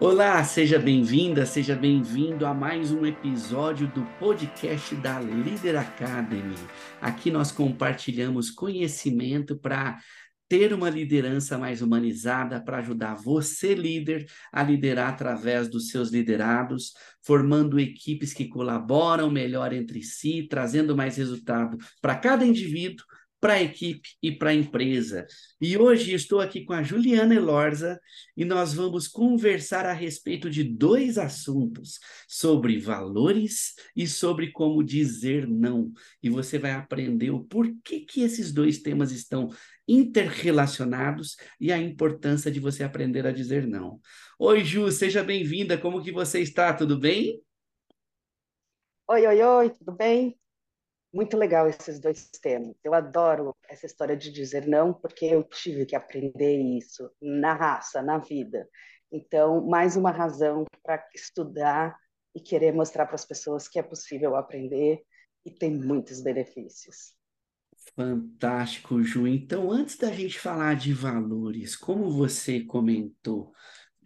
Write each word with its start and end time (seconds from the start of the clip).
Olá, 0.00 0.42
seja 0.42 0.76
bem-vinda, 0.76 1.46
seja 1.46 1.76
bem-vindo 1.76 2.44
a 2.44 2.52
mais 2.52 2.90
um 2.90 3.06
episódio 3.06 3.86
do 3.86 4.04
podcast 4.18 4.92
da 4.96 5.20
Leader 5.20 5.78
Academy. 5.78 6.56
Aqui 7.00 7.30
nós 7.30 7.52
compartilhamos 7.52 8.50
conhecimento 8.50 9.56
para 9.56 9.98
ter 10.48 10.74
uma 10.74 10.90
liderança 10.90 11.56
mais 11.56 11.80
humanizada, 11.80 12.60
para 12.60 12.78
ajudar 12.78 13.14
você, 13.14 13.72
líder, 13.72 14.26
a 14.52 14.64
liderar 14.64 15.10
através 15.10 15.68
dos 15.68 15.88
seus 15.88 16.10
liderados, 16.10 16.92
formando 17.22 17.78
equipes 17.78 18.34
que 18.34 18.48
colaboram 18.48 19.30
melhor 19.30 19.72
entre 19.72 20.02
si, 20.02 20.46
trazendo 20.50 20.96
mais 20.96 21.16
resultado 21.16 21.78
para 22.02 22.16
cada 22.16 22.44
indivíduo 22.44 23.06
para 23.44 23.54
a 23.54 23.62
equipe 23.62 24.08
e 24.22 24.32
para 24.32 24.48
a 24.48 24.54
empresa. 24.54 25.26
E 25.60 25.76
hoje 25.76 26.14
estou 26.14 26.40
aqui 26.40 26.64
com 26.64 26.72
a 26.72 26.82
Juliana 26.82 27.34
Elorza 27.34 28.00
e 28.34 28.42
nós 28.42 28.72
vamos 28.72 29.06
conversar 29.06 29.84
a 29.84 29.92
respeito 29.92 30.48
de 30.48 30.64
dois 30.64 31.18
assuntos, 31.18 32.00
sobre 32.26 32.78
valores 32.78 33.74
e 33.94 34.06
sobre 34.06 34.50
como 34.50 34.82
dizer 34.82 35.46
não. 35.46 35.92
E 36.22 36.30
você 36.30 36.58
vai 36.58 36.70
aprender 36.70 37.32
o 37.32 37.44
porquê 37.44 38.00
que 38.00 38.22
esses 38.22 38.50
dois 38.50 38.78
temas 38.78 39.12
estão 39.12 39.50
interrelacionados 39.86 41.36
e 41.60 41.70
a 41.70 41.76
importância 41.76 42.50
de 42.50 42.60
você 42.60 42.82
aprender 42.82 43.26
a 43.26 43.30
dizer 43.30 43.66
não. 43.66 44.00
Oi, 44.38 44.64
Ju, 44.64 44.90
seja 44.90 45.22
bem-vinda. 45.22 45.76
Como 45.76 46.02
que 46.02 46.10
você 46.10 46.40
está? 46.40 46.72
Tudo 46.72 46.98
bem? 46.98 47.42
Oi, 49.06 49.26
oi, 49.26 49.42
oi, 49.42 49.68
tudo 49.68 49.92
bem? 49.92 50.34
Muito 51.14 51.36
legal 51.36 51.68
esses 51.68 52.00
dois 52.00 52.28
temas. 52.42 52.74
Eu 52.82 52.92
adoro 52.92 53.54
essa 53.68 53.86
história 53.86 54.16
de 54.16 54.32
dizer 54.32 54.66
não, 54.66 54.92
porque 54.92 55.24
eu 55.26 55.44
tive 55.44 55.86
que 55.86 55.94
aprender 55.94 56.60
isso 56.60 57.08
na 57.22 57.54
raça, 57.54 58.02
na 58.02 58.18
vida. 58.18 58.68
Então, 59.12 59.64
mais 59.64 59.96
uma 59.96 60.10
razão 60.10 60.64
para 60.82 61.08
estudar 61.14 61.96
e 62.34 62.40
querer 62.40 62.72
mostrar 62.72 63.06
para 63.06 63.14
as 63.14 63.24
pessoas 63.24 63.68
que 63.68 63.78
é 63.78 63.82
possível 63.82 64.34
aprender 64.34 65.04
e 65.46 65.52
tem 65.52 65.70
muitos 65.70 66.20
benefícios. 66.20 67.14
Fantástico, 67.94 69.00
Ju. 69.00 69.28
Então, 69.28 69.70
antes 69.70 69.96
da 69.96 70.10
gente 70.10 70.40
falar 70.40 70.74
de 70.74 70.92
valores, 70.92 71.76
como 71.76 72.10
você 72.10 72.64
comentou 72.64 73.52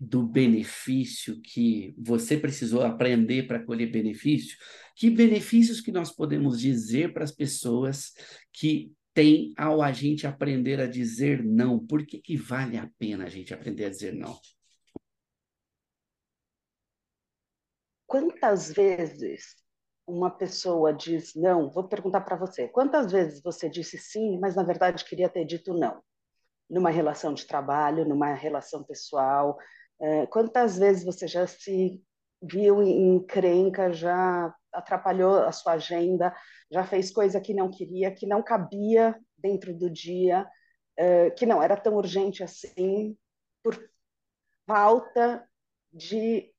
do 0.00 0.22
benefício 0.22 1.40
que 1.40 1.94
você 1.98 2.36
precisou 2.36 2.82
aprender 2.82 3.46
para 3.46 3.62
colher 3.64 3.90
benefício, 3.90 4.56
que 4.94 5.10
benefícios 5.10 5.80
que 5.80 5.90
nós 5.90 6.10
podemos 6.10 6.60
dizer 6.60 7.12
para 7.12 7.24
as 7.24 7.32
pessoas 7.32 8.12
que 8.52 8.92
têm 9.12 9.52
ao 9.56 9.82
a 9.82 9.90
gente 9.90 10.26
aprender 10.26 10.80
a 10.80 10.86
dizer 10.86 11.42
não? 11.44 11.84
Por 11.84 12.06
que, 12.06 12.20
que 12.20 12.36
vale 12.36 12.76
a 12.76 12.88
pena 12.98 13.24
a 13.24 13.28
gente 13.28 13.52
aprender 13.52 13.86
a 13.86 13.90
dizer 13.90 14.14
não? 14.14 14.38
Quantas 18.06 18.72
vezes 18.72 19.56
uma 20.06 20.30
pessoa 20.30 20.94
diz 20.94 21.34
não? 21.34 21.70
Vou 21.70 21.88
perguntar 21.88 22.20
para 22.20 22.36
você. 22.36 22.68
Quantas 22.68 23.10
vezes 23.10 23.42
você 23.42 23.68
disse 23.68 23.98
sim, 23.98 24.38
mas 24.38 24.54
na 24.54 24.62
verdade 24.62 25.04
queria 25.04 25.28
ter 25.28 25.44
dito 25.44 25.74
não? 25.74 26.00
Numa 26.70 26.90
relação 26.90 27.34
de 27.34 27.46
trabalho, 27.46 28.08
numa 28.08 28.32
relação 28.34 28.84
pessoal, 28.84 29.58
é, 30.00 30.26
quantas 30.26 30.78
vezes 30.78 31.04
você 31.04 31.26
já 31.26 31.46
se 31.46 32.00
viu 32.42 32.82
em 32.82 33.16
encrenca, 33.16 33.92
já 33.92 34.54
atrapalhou 34.72 35.42
a 35.42 35.52
sua 35.52 35.72
agenda, 35.72 36.34
já 36.70 36.84
fez 36.84 37.10
coisa 37.10 37.40
que 37.40 37.54
não 37.54 37.70
queria, 37.70 38.14
que 38.14 38.26
não 38.26 38.42
cabia 38.42 39.18
dentro 39.36 39.74
do 39.74 39.90
dia, 39.90 40.46
uh, 40.98 41.34
que 41.34 41.46
não 41.46 41.62
era 41.62 41.76
tão 41.76 41.94
urgente 41.96 42.42
assim, 42.42 43.16
por 43.62 43.76
falta 44.66 45.44
de 45.92 46.52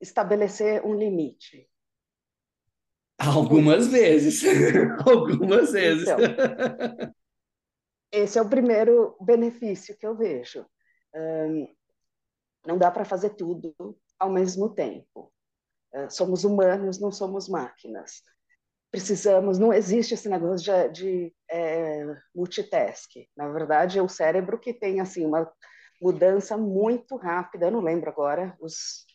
estabelecer 0.00 0.84
um 0.84 0.94
limite. 0.94 1.68
Algumas 3.18 3.88
vezes. 3.88 4.42
Algumas 5.06 5.72
vezes. 5.72 6.08
Então, 6.08 7.12
esse 8.12 8.38
é 8.38 8.42
o 8.42 8.48
primeiro 8.48 9.16
benefício 9.20 9.96
que 9.96 10.06
eu 10.06 10.16
vejo. 10.16 10.64
Um, 11.14 11.66
não 12.68 12.76
dá 12.76 12.90
para 12.90 13.04
fazer 13.04 13.30
tudo 13.30 13.74
ao 14.18 14.30
mesmo 14.30 14.68
tempo. 14.68 15.32
É, 15.92 16.10
somos 16.10 16.44
humanos, 16.44 17.00
não 17.00 17.10
somos 17.10 17.48
máquinas. 17.48 18.22
Precisamos, 18.90 19.58
não 19.58 19.72
existe 19.72 20.12
esse 20.12 20.28
negócio 20.28 20.90
de, 20.92 20.92
de 20.92 21.36
é, 21.50 22.04
multitask. 22.34 23.10
Na 23.34 23.48
verdade, 23.48 23.98
é 23.98 24.02
o 24.02 24.08
cérebro 24.08 24.60
que 24.60 24.74
tem 24.74 25.00
assim 25.00 25.24
uma 25.24 25.50
mudança 26.00 26.58
muito 26.58 27.16
rápida. 27.16 27.66
Eu 27.66 27.72
não 27.72 27.80
lembro 27.80 28.10
agora 28.10 28.54
os, 28.60 29.06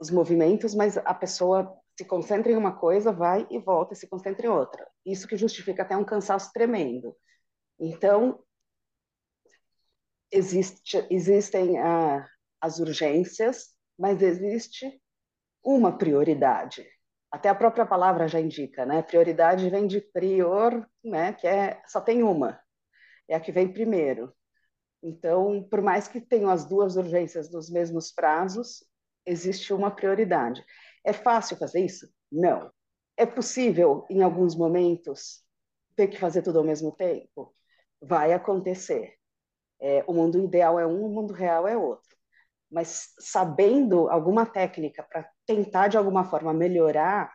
os 0.00 0.10
movimentos, 0.10 0.74
mas 0.74 0.96
a 0.98 1.14
pessoa 1.14 1.72
se 1.96 2.04
concentra 2.04 2.50
em 2.50 2.56
uma 2.56 2.76
coisa, 2.76 3.12
vai 3.12 3.46
e 3.48 3.60
volta, 3.60 3.94
e 3.94 3.96
se 3.96 4.08
concentra 4.08 4.44
em 4.44 4.50
outra. 4.50 4.84
Isso 5.04 5.28
que 5.28 5.36
justifica 5.36 5.82
até 5.82 5.96
um 5.96 6.04
cansaço 6.04 6.52
tremendo. 6.52 7.16
Então, 7.78 8.42
existe, 10.32 11.06
existem 11.10 11.78
ah, 11.78 12.28
as 12.60 12.78
urgências, 12.78 13.74
mas 13.98 14.22
existe 14.22 15.00
uma 15.64 15.96
prioridade. 15.96 16.86
Até 17.30 17.48
a 17.48 17.54
própria 17.54 17.84
palavra 17.84 18.28
já 18.28 18.40
indica, 18.40 18.86
né? 18.86 19.02
Prioridade 19.02 19.68
vem 19.68 19.86
de 19.86 20.00
prior, 20.00 20.88
né? 21.04 21.32
Que 21.32 21.46
é 21.46 21.82
só 21.86 22.00
tem 22.00 22.22
uma, 22.22 22.60
é 23.28 23.34
a 23.36 23.40
que 23.40 23.52
vem 23.52 23.72
primeiro. 23.72 24.32
Então, 25.02 25.66
por 25.70 25.82
mais 25.82 26.08
que 26.08 26.20
tenham 26.20 26.50
as 26.50 26.64
duas 26.64 26.96
urgências 26.96 27.50
nos 27.50 27.70
mesmos 27.70 28.12
prazos, 28.12 28.84
existe 29.24 29.72
uma 29.72 29.90
prioridade. 29.90 30.64
É 31.04 31.12
fácil 31.12 31.56
fazer 31.56 31.84
isso? 31.84 32.08
Não. 32.30 32.70
É 33.16 33.26
possível, 33.26 34.06
em 34.10 34.22
alguns 34.22 34.54
momentos, 34.56 35.42
ter 35.96 36.08
que 36.08 36.18
fazer 36.18 36.42
tudo 36.42 36.58
ao 36.58 36.64
mesmo 36.64 36.92
tempo? 36.92 37.54
Vai 38.00 38.32
acontecer. 38.32 39.14
É, 39.80 40.04
o 40.06 40.14
mundo 40.14 40.38
ideal 40.42 40.78
é 40.78 40.86
um, 40.86 41.04
o 41.04 41.08
mundo 41.08 41.32
real 41.34 41.66
é 41.68 41.76
outro 41.76 42.15
mas 42.70 43.14
sabendo 43.18 44.08
alguma 44.08 44.44
técnica 44.44 45.02
para 45.02 45.28
tentar 45.46 45.88
de 45.88 45.96
alguma 45.96 46.24
forma 46.24 46.52
melhorar 46.52 47.32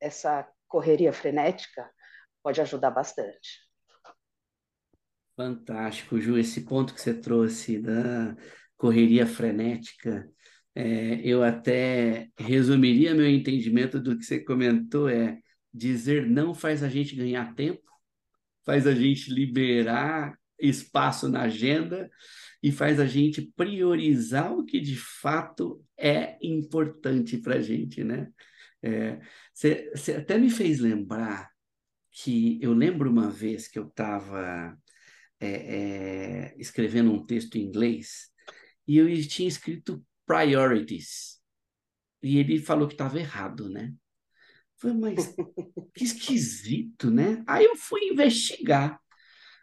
essa 0.00 0.48
correria 0.66 1.12
frenética, 1.12 1.90
pode 2.42 2.60
ajudar 2.60 2.90
bastante. 2.90 3.66
Fantástico, 5.36 6.20
Ju, 6.20 6.36
esse 6.36 6.62
ponto 6.62 6.94
que 6.94 7.00
você 7.00 7.14
trouxe 7.14 7.78
da 7.78 8.36
correria 8.76 9.26
frenética, 9.26 10.28
é, 10.74 11.20
eu 11.24 11.42
até 11.42 12.28
resumiria 12.38 13.14
meu 13.14 13.28
entendimento 13.28 14.00
do 14.00 14.16
que 14.16 14.24
você 14.24 14.40
comentou 14.40 15.08
é 15.08 15.38
dizer 15.72 16.26
não 16.26 16.54
faz 16.54 16.82
a 16.82 16.88
gente 16.88 17.14
ganhar 17.14 17.54
tempo, 17.54 17.82
faz 18.64 18.86
a 18.86 18.94
gente 18.94 19.32
liberar 19.32 20.36
espaço 20.58 21.28
na 21.28 21.42
agenda 21.42 22.10
e 22.62 22.72
faz 22.72 22.98
a 22.98 23.06
gente 23.06 23.52
priorizar 23.56 24.52
o 24.52 24.64
que 24.64 24.80
de 24.80 24.96
fato 24.96 25.84
é 25.96 26.36
importante 26.42 27.38
para 27.38 27.56
a 27.56 27.60
gente, 27.60 28.02
né? 28.02 28.28
Você 29.52 29.90
é, 30.12 30.16
até 30.16 30.38
me 30.38 30.50
fez 30.50 30.78
lembrar 30.78 31.50
que 32.10 32.58
eu 32.62 32.72
lembro 32.72 33.10
uma 33.10 33.30
vez 33.30 33.68
que 33.68 33.78
eu 33.78 33.86
estava 33.86 34.76
é, 35.40 35.48
é, 35.48 36.54
escrevendo 36.58 37.12
um 37.12 37.24
texto 37.24 37.56
em 37.56 37.62
inglês 37.62 38.28
e 38.86 38.96
eu 38.96 39.06
tinha 39.28 39.48
escrito 39.48 40.04
priorities 40.26 41.38
e 42.22 42.38
ele 42.38 42.58
falou 42.58 42.88
que 42.88 42.94
estava 42.94 43.18
errado, 43.18 43.68
né? 43.68 43.94
Foi, 44.76 44.92
mas 44.92 45.34
que 45.94 46.04
esquisito, 46.04 47.10
né? 47.10 47.42
Aí 47.46 47.64
eu 47.64 47.76
fui 47.76 48.08
investigar. 48.08 49.00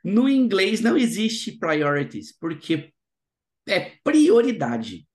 No 0.05 0.29
inglês 0.29 0.81
não 0.81 0.95
existe 0.95 1.57
priorities, 1.57 2.31
porque 2.31 2.93
é 3.67 3.93
prioridade. 4.03 5.07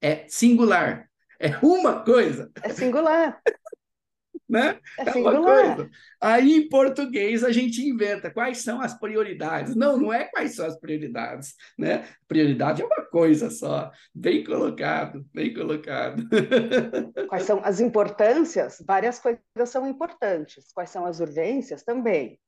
É 0.00 0.26
singular. 0.28 1.06
É 1.38 1.58
uma 1.62 2.02
coisa. 2.02 2.50
É 2.62 2.70
singular. 2.70 3.38
né? 4.48 4.78
É, 4.98 5.10
é 5.10 5.12
uma 5.12 5.42
coisa. 5.42 5.90
Aí 6.18 6.54
em 6.54 6.68
português 6.70 7.44
a 7.44 7.52
gente 7.52 7.86
inventa 7.86 8.30
quais 8.30 8.62
são 8.62 8.80
as 8.80 8.98
prioridades. 8.98 9.76
Não, 9.76 9.98
não 9.98 10.10
é 10.10 10.24
quais 10.24 10.56
são 10.56 10.64
as 10.64 10.80
prioridades, 10.80 11.54
né? 11.78 12.08
Prioridade 12.26 12.80
é 12.80 12.86
uma 12.86 13.04
coisa 13.10 13.50
só. 13.50 13.92
Bem 14.14 14.42
colocado, 14.42 15.22
bem 15.34 15.52
colocado. 15.52 16.26
Quais 17.28 17.42
são 17.44 17.60
as 17.62 17.78
importâncias? 17.78 18.82
Várias 18.86 19.18
coisas 19.18 19.42
são 19.66 19.86
importantes. 19.86 20.72
Quais 20.72 20.88
são 20.88 21.04
as 21.04 21.20
urgências? 21.20 21.82
Também. 21.82 22.40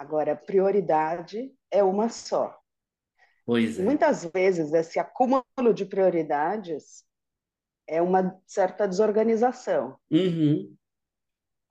Agora, 0.00 0.34
prioridade 0.34 1.52
é 1.70 1.84
uma 1.84 2.08
só. 2.08 2.58
Pois 3.44 3.78
é. 3.78 3.82
Muitas 3.82 4.24
vezes 4.32 4.72
esse 4.72 4.98
acúmulo 4.98 5.74
de 5.74 5.84
prioridades 5.84 7.04
é 7.86 8.00
uma 8.00 8.34
certa 8.46 8.88
desorganização. 8.88 9.98
Uhum. 10.10 10.74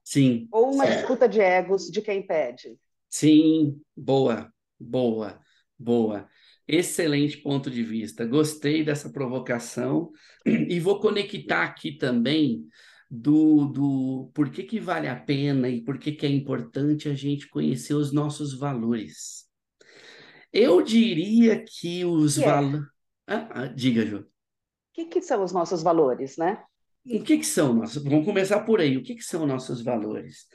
Sim. 0.03 0.47
Ou 0.51 0.71
uma 0.71 0.85
disputa 0.85 1.27
de 1.27 1.41
egos 1.41 1.89
de 1.89 2.03
quem 2.03 2.21
pede. 2.21 2.77
Sim, 3.09 3.81
boa, 3.97 4.53
boa, 4.79 5.41
boa. 5.75 6.29
Excelente 6.67 7.37
ponto 7.37 7.71
de 7.71 7.81
vista. 7.81 8.27
Gostei 8.27 8.83
dessa 8.83 9.11
provocação 9.11 10.11
e 10.45 10.79
vou 10.79 10.99
conectar 10.99 11.63
aqui 11.63 11.97
também 11.97 12.63
do, 13.09 13.65
do 13.65 14.31
por 14.33 14.51
que, 14.51 14.63
que 14.63 14.79
vale 14.79 15.07
a 15.07 15.15
pena 15.15 15.67
e 15.67 15.81
por 15.81 15.97
que, 15.97 16.11
que 16.11 16.25
é 16.25 16.29
importante 16.29 17.09
a 17.09 17.13
gente 17.13 17.49
conhecer 17.49 17.95
os 17.95 18.11
nossos 18.11 18.53
valores. 18.53 19.49
Eu 20.53 20.81
diria 20.81 21.63
que 21.63 22.05
os 22.05 22.37
valores. 22.37 22.85
É? 23.27 23.33
Ah, 23.33 23.49
ah, 23.51 23.65
diga, 23.67 24.05
Ju. 24.05 24.19
O 24.19 24.25
que, 24.93 25.05
que 25.05 25.21
são 25.21 25.43
os 25.43 25.51
nossos 25.51 25.81
valores, 25.81 26.37
né? 26.37 26.63
O 27.05 27.23
que, 27.23 27.37
que 27.37 27.45
são 27.45 27.73
nossos? 27.73 28.03
Vamos 28.03 28.25
começar 28.25 28.61
por 28.61 28.79
aí. 28.79 28.97
O 28.97 29.03
que, 29.03 29.15
que 29.15 29.23
são 29.23 29.45
nossos 29.45 29.81
valores? 29.81 30.47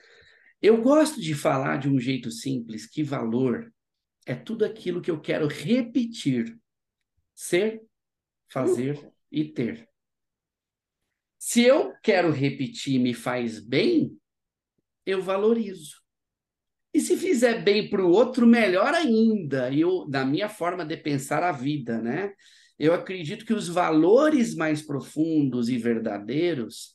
Eu 0.61 0.81
gosto 0.81 1.21
de 1.21 1.35
falar 1.35 1.79
de 1.79 1.89
um 1.89 1.99
jeito 1.99 2.31
simples 2.31 2.87
que 2.87 3.03
valor 3.03 3.73
é 4.27 4.35
tudo 4.35 4.65
aquilo 4.65 5.01
que 5.01 5.11
eu 5.11 5.21
quero 5.21 5.47
repetir, 5.47 6.59
ser, 7.35 7.83
fazer 8.49 9.13
e 9.31 9.45
ter. 9.45 9.89
Se 11.47 11.63
eu 11.63 11.93
quero 12.03 12.31
repetir 12.31 12.99
me 12.99 13.13
faz 13.13 13.61
bem, 13.61 14.17
eu 15.05 15.21
valorizo. 15.21 15.97
E 16.93 17.03
se 17.03 17.19
fizer 17.19 17.63
bem 17.63 17.91
para 17.91 18.03
o 18.03 18.11
outro, 18.11 18.47
melhor 18.47 18.95
ainda. 18.95 19.71
Eu, 19.71 20.09
da 20.09 20.25
minha 20.25 20.49
forma 20.49 20.87
de 20.87 20.97
pensar 20.97 21.43
a 21.43 21.53
vida, 21.53 22.01
né? 22.01 22.33
Eu 22.79 22.95
acredito 22.95 23.45
que 23.45 23.53
os 23.53 23.69
valores 23.69 24.55
mais 24.55 24.81
profundos 24.81 25.69
e 25.69 25.77
verdadeiros, 25.77 26.95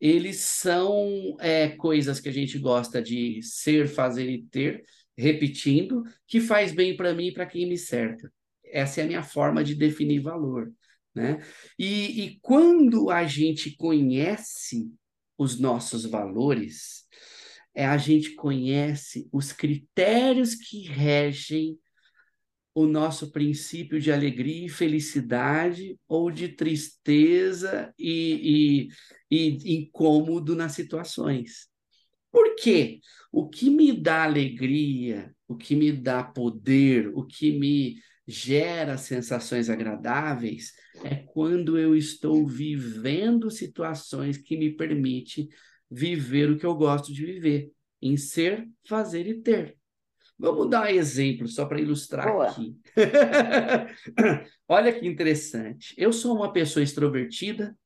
eles 0.00 0.38
são 0.38 1.36
é, 1.38 1.68
coisas 1.68 2.18
que 2.18 2.30
a 2.30 2.32
gente 2.32 2.58
gosta 2.58 3.02
de 3.02 3.42
ser, 3.42 3.86
fazer 3.86 4.30
e 4.30 4.44
ter, 4.44 4.82
repetindo, 5.14 6.04
que 6.26 6.40
faz 6.40 6.72
bem 6.72 6.96
para 6.96 7.12
mim 7.12 7.26
e 7.26 7.34
para 7.34 7.44
quem 7.44 7.68
me 7.68 7.76
cerca. 7.76 8.32
Essa 8.64 9.02
é 9.02 9.04
a 9.04 9.06
minha 9.06 9.22
forma 9.22 9.62
de 9.62 9.74
definir 9.74 10.20
valor. 10.20 10.72
Né? 11.20 11.38
E, 11.78 12.22
e 12.24 12.40
quando 12.40 13.10
a 13.10 13.26
gente 13.26 13.76
conhece 13.76 14.90
os 15.36 15.60
nossos 15.60 16.06
valores, 16.06 17.04
é 17.74 17.84
a 17.84 17.98
gente 17.98 18.34
conhece 18.34 19.28
os 19.30 19.52
critérios 19.52 20.54
que 20.54 20.80
regem 20.88 21.78
o 22.74 22.86
nosso 22.86 23.30
princípio 23.30 24.00
de 24.00 24.10
alegria 24.10 24.64
e 24.64 24.70
felicidade 24.70 25.98
ou 26.08 26.30
de 26.30 26.48
tristeza 26.48 27.92
e, 27.98 28.88
e, 29.30 29.54
e 29.60 29.74
incômodo 29.76 30.56
nas 30.56 30.72
situações. 30.72 31.68
Por 32.32 32.54
quê? 32.54 33.00
O 33.30 33.46
que 33.46 33.68
me 33.68 33.92
dá 33.92 34.24
alegria, 34.24 35.34
o 35.46 35.54
que 35.54 35.76
me 35.76 35.92
dá 35.92 36.24
poder, 36.24 37.08
o 37.14 37.26
que 37.26 37.52
me 37.52 38.00
gera 38.26 38.96
sensações 38.96 39.68
agradáveis 39.68 40.72
é 41.04 41.16
quando 41.16 41.78
eu 41.78 41.96
estou 41.96 42.46
vivendo 42.46 43.50
situações 43.50 44.36
que 44.36 44.56
me 44.56 44.70
permitem 44.74 45.48
viver 45.90 46.50
o 46.50 46.58
que 46.58 46.66
eu 46.66 46.74
gosto 46.74 47.12
de 47.12 47.24
viver, 47.24 47.72
em 48.00 48.16
ser, 48.16 48.68
fazer 48.86 49.26
e 49.26 49.40
ter. 49.40 49.76
Vamos 50.38 50.70
dar 50.70 50.84
um 50.84 50.86
exemplo 50.86 51.46
só 51.46 51.66
para 51.66 51.80
ilustrar 51.80 52.26
Boa. 52.26 52.48
aqui. 52.48 52.74
Olha 54.66 54.92
que 54.92 55.06
interessante. 55.06 55.94
Eu 55.98 56.12
sou 56.12 56.34
uma 56.34 56.50
pessoa 56.50 56.82
extrovertida, 56.82 57.76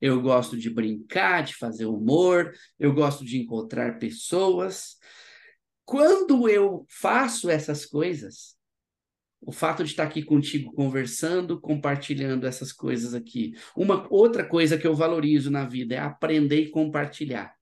eu 0.00 0.20
gosto 0.20 0.56
de 0.56 0.68
brincar, 0.68 1.44
de 1.44 1.54
fazer 1.54 1.86
humor, 1.86 2.52
eu 2.78 2.92
gosto 2.92 3.24
de 3.24 3.38
encontrar 3.38 3.98
pessoas. 3.98 4.96
Quando 5.84 6.48
eu 6.48 6.84
faço 6.88 7.48
essas 7.48 7.86
coisas, 7.86 8.56
o 9.40 9.52
fato 9.52 9.82
de 9.82 9.90
estar 9.90 10.04
aqui 10.04 10.22
contigo 10.22 10.72
conversando, 10.72 11.60
compartilhando 11.60 12.46
essas 12.46 12.72
coisas 12.72 13.14
aqui. 13.14 13.54
Uma 13.76 14.06
outra 14.10 14.44
coisa 14.44 14.76
que 14.76 14.86
eu 14.86 14.94
valorizo 14.94 15.50
na 15.50 15.64
vida 15.64 15.94
é 15.94 15.98
aprender 15.98 16.60
e 16.60 16.70
compartilhar. 16.70 17.54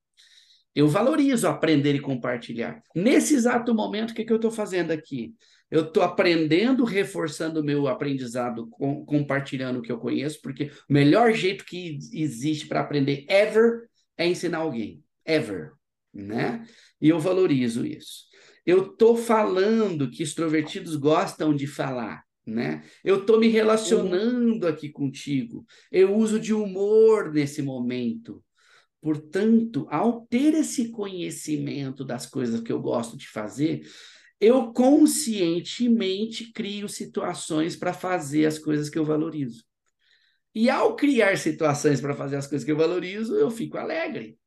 Eu 0.75 0.89
valorizo 0.89 1.49
aprender 1.49 1.95
e 1.95 2.01
compartilhar. 2.01 2.83
Nesse 2.95 3.35
exato 3.35 3.75
momento, 3.75 4.11
o 4.11 4.15
que, 4.15 4.25
que 4.25 4.33
eu 4.33 4.37
estou 4.37 4.51
fazendo 4.51 4.91
aqui? 4.91 5.35
Eu 5.71 5.83
estou 5.83 6.03
aprendendo, 6.03 6.85
reforçando 6.85 7.61
o 7.61 7.65
meu 7.65 7.89
aprendizado, 7.89 8.69
com, 8.69 9.05
compartilhando 9.05 9.79
o 9.79 9.83
que 9.83 9.93
eu 9.93 9.99
conheço, 9.99 10.41
porque 10.41 10.71
o 10.89 10.93
melhor 10.93 11.33
jeito 11.33 11.65
que 11.65 11.99
existe 12.13 12.67
para 12.67 12.81
aprender 12.81 13.27
ever 13.29 13.89
é 14.17 14.27
ensinar 14.27 14.59
alguém. 14.59 15.03
Ever. 15.27 15.73
Né? 16.13 16.65
E 17.01 17.09
eu 17.09 17.21
valorizo 17.21 17.87
isso. 17.87 18.28
Eu 18.69 18.91
estou 18.91 19.17
falando 19.17 20.11
que 20.11 20.23
extrovertidos 20.23 20.95
gostam 20.95 21.57
de 21.57 21.67
falar, 21.67 22.23
né? 22.47 22.85
Eu 23.03 23.21
estou 23.21 23.41
me 23.41 23.49
relacionando 23.49 24.67
aqui 24.67 24.91
contigo. 24.91 25.65
Eu 25.91 26.15
uso 26.15 26.39
de 26.39 26.53
humor 26.53 27.33
nesse 27.33 27.63
momento. 27.63 28.45
Portanto, 29.01 29.87
ao 29.89 30.27
ter 30.27 30.53
esse 30.53 30.91
conhecimento 30.91 32.05
das 32.05 32.27
coisas 32.27 32.61
que 32.61 32.71
eu 32.71 32.79
gosto 32.79 33.17
de 33.17 33.27
fazer, 33.27 33.89
eu 34.39 34.71
conscientemente 34.71 36.53
crio 36.53 36.91
situações 36.91 37.75
para 37.75 37.95
fazer 37.95 38.45
as 38.45 38.59
coisas 38.59 38.91
que 38.91 38.99
eu 38.99 39.05
valorizo. 39.07 39.65
E 40.55 40.69
ao 40.69 40.95
criar 40.95 41.39
situações 41.39 42.03
para 42.03 42.15
fazer 42.15 42.37
as 42.37 42.47
coisas 42.47 42.67
que 42.67 42.73
eu 42.73 42.77
valorizo, 42.77 43.35
eu 43.35 43.51
fico 43.51 43.79
alegre. 43.79 44.39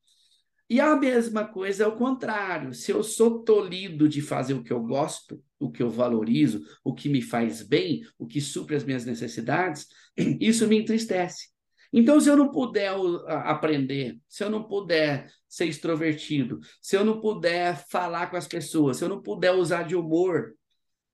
E 0.72 0.80
a 0.80 0.96
mesma 0.96 1.44
coisa 1.44 1.84
é 1.84 1.86
o 1.86 1.96
contrário. 1.96 2.72
Se 2.72 2.90
eu 2.90 3.02
sou 3.02 3.40
tolhido 3.44 4.08
de 4.08 4.22
fazer 4.22 4.54
o 4.54 4.62
que 4.62 4.72
eu 4.72 4.82
gosto, 4.82 5.38
o 5.60 5.70
que 5.70 5.82
eu 5.82 5.90
valorizo, 5.90 6.64
o 6.82 6.94
que 6.94 7.10
me 7.10 7.20
faz 7.20 7.60
bem, 7.60 8.06
o 8.18 8.26
que 8.26 8.40
supre 8.40 8.74
as 8.74 8.82
minhas 8.82 9.04
necessidades, 9.04 9.86
isso 10.40 10.66
me 10.66 10.78
entristece. 10.78 11.50
Então, 11.92 12.18
se 12.18 12.30
eu 12.30 12.38
não 12.38 12.50
puder 12.50 12.90
aprender, 13.28 14.18
se 14.26 14.44
eu 14.44 14.48
não 14.48 14.66
puder 14.66 15.30
ser 15.46 15.66
extrovertido, 15.66 16.58
se 16.80 16.96
eu 16.96 17.04
não 17.04 17.20
puder 17.20 17.76
falar 17.90 18.28
com 18.30 18.38
as 18.38 18.48
pessoas, 18.48 18.96
se 18.96 19.04
eu 19.04 19.10
não 19.10 19.20
puder 19.20 19.52
usar 19.52 19.82
de 19.82 19.94
humor, 19.94 20.54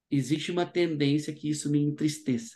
existe 0.08 0.52
uma 0.52 0.66
tendência 0.66 1.34
que 1.34 1.50
isso 1.50 1.69
me 1.69 1.82
entristeça. 1.82 2.55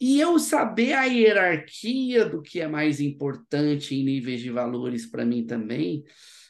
E 0.00 0.18
eu 0.18 0.38
saber 0.38 0.94
a 0.94 1.04
hierarquia 1.04 2.24
do 2.24 2.40
que 2.40 2.60
é 2.60 2.66
mais 2.66 3.00
importante 3.00 3.94
em 3.94 4.02
níveis 4.02 4.40
de 4.40 4.50
valores 4.50 5.04
para 5.04 5.26
mim 5.26 5.44
também, 5.44 6.02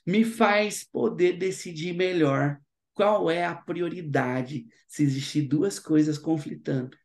me 0.06 0.24
faz 0.24 0.84
poder 0.84 1.36
decidir 1.36 1.92
melhor 1.92 2.58
qual 2.94 3.30
é 3.30 3.44
a 3.44 3.54
prioridade 3.54 4.66
se 4.86 5.02
existir 5.02 5.42
duas 5.42 5.78
coisas 5.78 6.18
conflitando. 6.18 6.96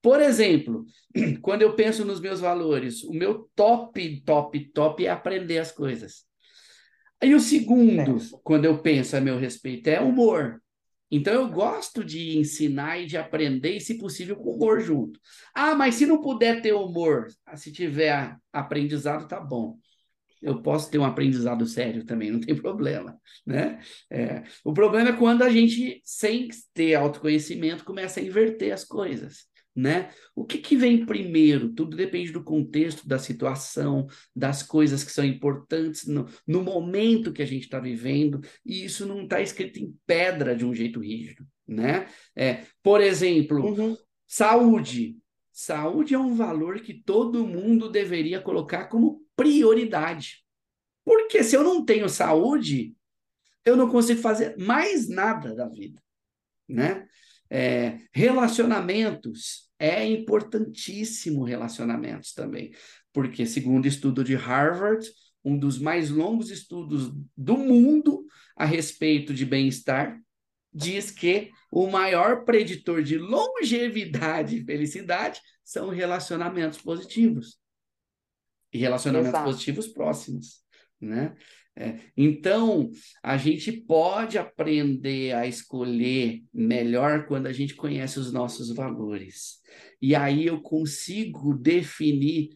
Por 0.00 0.20
exemplo, 0.20 0.84
quando 1.42 1.62
eu 1.62 1.74
penso 1.76 2.04
nos 2.04 2.20
meus 2.20 2.40
valores, 2.40 3.04
o 3.04 3.12
meu 3.12 3.50
top, 3.54 4.22
top, 4.22 4.72
top 4.72 5.06
é 5.06 5.10
aprender 5.10 5.58
as 5.58 5.70
coisas. 5.70 6.24
E 7.22 7.34
o 7.34 7.40
segundo, 7.40 8.16
quando 8.42 8.64
eu 8.64 8.78
penso 8.78 9.16
a 9.16 9.20
meu 9.20 9.38
respeito, 9.38 9.88
é 9.88 10.00
humor. 10.00 10.61
Então 11.14 11.34
eu 11.34 11.48
gosto 11.50 12.02
de 12.02 12.38
ensinar 12.38 12.98
e 12.98 13.06
de 13.06 13.18
aprender, 13.18 13.76
e 13.76 13.80
se 13.80 13.98
possível, 13.98 14.34
com 14.34 14.52
humor 14.52 14.80
junto. 14.80 15.20
Ah, 15.54 15.74
mas 15.74 15.96
se 15.96 16.06
não 16.06 16.22
puder 16.22 16.62
ter 16.62 16.72
humor, 16.72 17.28
ah, 17.44 17.54
se 17.54 17.70
tiver 17.70 18.34
aprendizado, 18.50 19.28
tá 19.28 19.38
bom. 19.38 19.76
Eu 20.40 20.62
posso 20.62 20.90
ter 20.90 20.98
um 20.98 21.04
aprendizado 21.04 21.66
sério 21.66 22.04
também, 22.06 22.30
não 22.30 22.40
tem 22.40 22.56
problema, 22.60 23.20
né? 23.46 23.78
É, 24.10 24.42
o 24.64 24.72
problema 24.72 25.10
é 25.10 25.12
quando 25.12 25.42
a 25.42 25.50
gente, 25.50 26.00
sem 26.02 26.48
ter 26.72 26.94
autoconhecimento, 26.94 27.84
começa 27.84 28.18
a 28.18 28.22
inverter 28.22 28.72
as 28.72 28.82
coisas 28.82 29.51
né? 29.74 30.10
O 30.34 30.44
que, 30.44 30.58
que 30.58 30.76
vem 30.76 31.06
primeiro? 31.06 31.72
Tudo 31.72 31.96
depende 31.96 32.30
do 32.30 32.44
contexto, 32.44 33.06
da 33.08 33.18
situação, 33.18 34.06
das 34.34 34.62
coisas 34.62 35.02
que 35.02 35.10
são 35.10 35.24
importantes 35.24 36.06
no, 36.06 36.28
no 36.46 36.62
momento 36.62 37.32
que 37.32 37.42
a 37.42 37.46
gente 37.46 37.64
está 37.64 37.80
vivendo, 37.80 38.40
e 38.64 38.84
isso 38.84 39.06
não 39.06 39.22
está 39.22 39.40
escrito 39.40 39.78
em 39.78 39.94
pedra 40.06 40.54
de 40.54 40.64
um 40.64 40.74
jeito 40.74 41.00
rígido, 41.00 41.46
né? 41.66 42.06
É, 42.36 42.64
por 42.82 43.00
exemplo, 43.00 43.64
uhum. 43.64 43.96
saúde. 44.26 45.16
Saúde 45.50 46.14
é 46.14 46.18
um 46.18 46.34
valor 46.34 46.80
que 46.80 46.94
todo 46.94 47.46
mundo 47.46 47.90
deveria 47.90 48.40
colocar 48.40 48.86
como 48.86 49.22
prioridade. 49.36 50.42
Porque 51.04 51.42
se 51.42 51.56
eu 51.56 51.62
não 51.62 51.84
tenho 51.84 52.08
saúde, 52.08 52.94
eu 53.64 53.76
não 53.76 53.88
consigo 53.88 54.20
fazer 54.20 54.56
mais 54.56 55.08
nada 55.08 55.54
da 55.54 55.68
vida, 55.68 56.00
né? 56.68 57.06
É, 57.54 57.98
relacionamentos, 58.14 59.70
é 59.78 60.06
importantíssimo 60.06 61.44
relacionamentos 61.44 62.32
também, 62.32 62.72
porque, 63.12 63.44
segundo 63.44 63.86
estudo 63.86 64.24
de 64.24 64.34
Harvard, 64.34 65.06
um 65.44 65.58
dos 65.58 65.78
mais 65.78 66.08
longos 66.08 66.50
estudos 66.50 67.12
do 67.36 67.58
mundo 67.58 68.24
a 68.56 68.64
respeito 68.64 69.34
de 69.34 69.44
bem-estar, 69.44 70.18
diz 70.72 71.10
que 71.10 71.50
o 71.70 71.88
maior 71.88 72.46
preditor 72.46 73.02
de 73.02 73.18
longevidade 73.18 74.56
e 74.56 74.64
felicidade 74.64 75.38
são 75.62 75.90
relacionamentos 75.90 76.80
positivos. 76.80 77.58
E 78.72 78.78
relacionamentos 78.78 79.28
Exato. 79.28 79.44
positivos 79.44 79.88
próximos. 79.88 80.62
Né? 80.98 81.34
É, 81.74 81.98
então, 82.16 82.90
a 83.22 83.36
gente 83.38 83.72
pode 83.72 84.36
aprender 84.36 85.34
a 85.34 85.46
escolher 85.46 86.42
melhor 86.52 87.26
quando 87.26 87.46
a 87.46 87.52
gente 87.52 87.74
conhece 87.74 88.18
os 88.18 88.32
nossos 88.32 88.74
valores. 88.74 89.58
E 90.00 90.14
aí 90.14 90.46
eu 90.46 90.60
consigo 90.60 91.54
definir 91.54 92.50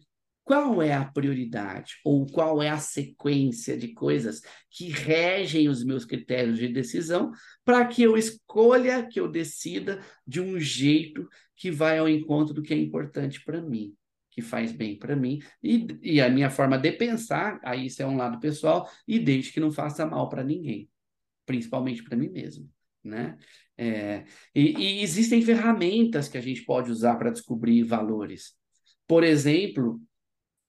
qual 0.47 0.81
é 0.81 0.93
a 0.93 1.03
prioridade 1.03 1.95
ou 2.05 2.25
qual 2.25 2.63
é 2.63 2.69
a 2.69 2.77
sequência 2.77 3.77
de 3.77 3.93
coisas 3.93 4.41
que 4.71 4.87
regem 4.87 5.67
os 5.67 5.83
meus 5.83 6.05
critérios 6.05 6.57
de 6.57 6.69
decisão 6.69 7.31
para 7.65 7.85
que 7.85 8.03
eu 8.03 8.15
escolha, 8.15 9.05
que 9.05 9.19
eu 9.19 9.27
decida 9.27 9.99
de 10.25 10.39
um 10.39 10.57
jeito 10.57 11.27
que 11.53 11.69
vai 11.69 11.97
ao 11.97 12.07
encontro 12.07 12.53
do 12.53 12.61
que 12.61 12.73
é 12.73 12.77
importante 12.77 13.43
para 13.43 13.61
mim, 13.61 13.93
que 14.37 14.41
faz 14.43 14.71
bem 14.71 14.95
para 14.95 15.15
mim 15.15 15.39
e, 15.63 15.87
e 16.03 16.21
a 16.21 16.29
minha 16.29 16.51
forma 16.51 16.77
de 16.77 16.91
pensar, 16.91 17.59
aí 17.63 17.87
isso 17.87 18.03
é 18.03 18.05
um 18.05 18.15
lado 18.15 18.39
pessoal 18.39 18.87
e 19.07 19.17
desde 19.17 19.51
que 19.51 19.59
não 19.59 19.71
faça 19.71 20.05
mal 20.05 20.29
para 20.29 20.43
ninguém, 20.43 20.87
principalmente 21.43 22.03
para 22.03 22.15
mim 22.15 22.29
mesmo, 22.29 22.69
né? 23.03 23.35
É, 23.75 24.25
e, 24.53 24.77
e 24.77 25.01
existem 25.01 25.41
ferramentas 25.41 26.29
que 26.29 26.37
a 26.37 26.41
gente 26.41 26.63
pode 26.65 26.91
usar 26.91 27.15
para 27.15 27.31
descobrir 27.31 27.81
valores. 27.81 28.53
Por 29.07 29.23
exemplo, 29.23 29.99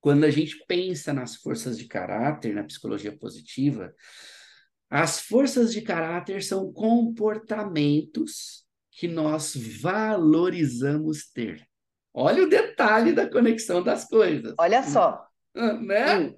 quando 0.01 0.25
a 0.25 0.31
gente 0.31 0.65
pensa 0.67 1.13
nas 1.13 1.37
forças 1.37 1.77
de 1.77 1.85
caráter, 1.85 2.55
na 2.55 2.65
psicologia 2.65 3.15
positiva, 3.15 3.95
as 4.89 5.21
forças 5.21 5.75
de 5.75 5.83
caráter 5.83 6.43
são 6.43 6.73
comportamentos 6.73 8.65
que 8.93 9.07
nós 9.07 9.55
valorizamos 9.83 11.29
ter. 11.31 11.69
Olha 12.21 12.43
o 12.43 12.49
detalhe 12.49 13.13
da 13.13 13.31
conexão 13.31 13.81
das 13.81 14.05
coisas. 14.05 14.53
Olha 14.59 14.83
só. 14.83 15.25
Né? 15.55 16.19
Hum. 16.19 16.35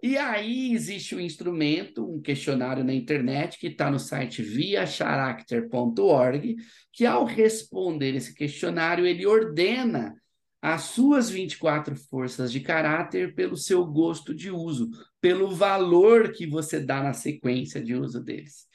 E 0.00 0.16
aí 0.16 0.72
existe 0.72 1.16
um 1.16 1.20
instrumento, 1.20 2.08
um 2.08 2.22
questionário 2.22 2.84
na 2.84 2.94
internet 2.94 3.58
que 3.58 3.66
está 3.66 3.90
no 3.90 3.98
site 3.98 4.40
viacharacter.org, 4.40 6.54
que 6.92 7.04
ao 7.04 7.24
responder 7.24 8.14
esse 8.14 8.32
questionário, 8.34 9.04
ele 9.04 9.26
ordena 9.26 10.14
as 10.62 10.82
suas 10.82 11.28
24 11.28 11.96
forças 11.96 12.52
de 12.52 12.60
caráter 12.60 13.34
pelo 13.34 13.56
seu 13.56 13.84
gosto 13.84 14.32
de 14.32 14.48
uso, 14.48 14.88
pelo 15.20 15.50
valor 15.50 16.30
que 16.30 16.46
você 16.46 16.78
dá 16.78 17.02
na 17.02 17.12
sequência 17.12 17.82
de 17.82 17.96
uso 17.96 18.22
deles. 18.22 18.68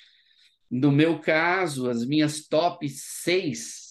No 0.69 0.91
meu 0.91 1.19
caso, 1.19 1.89
as 1.89 2.05
minhas 2.05 2.45
top 2.45 2.89
6, 2.89 3.88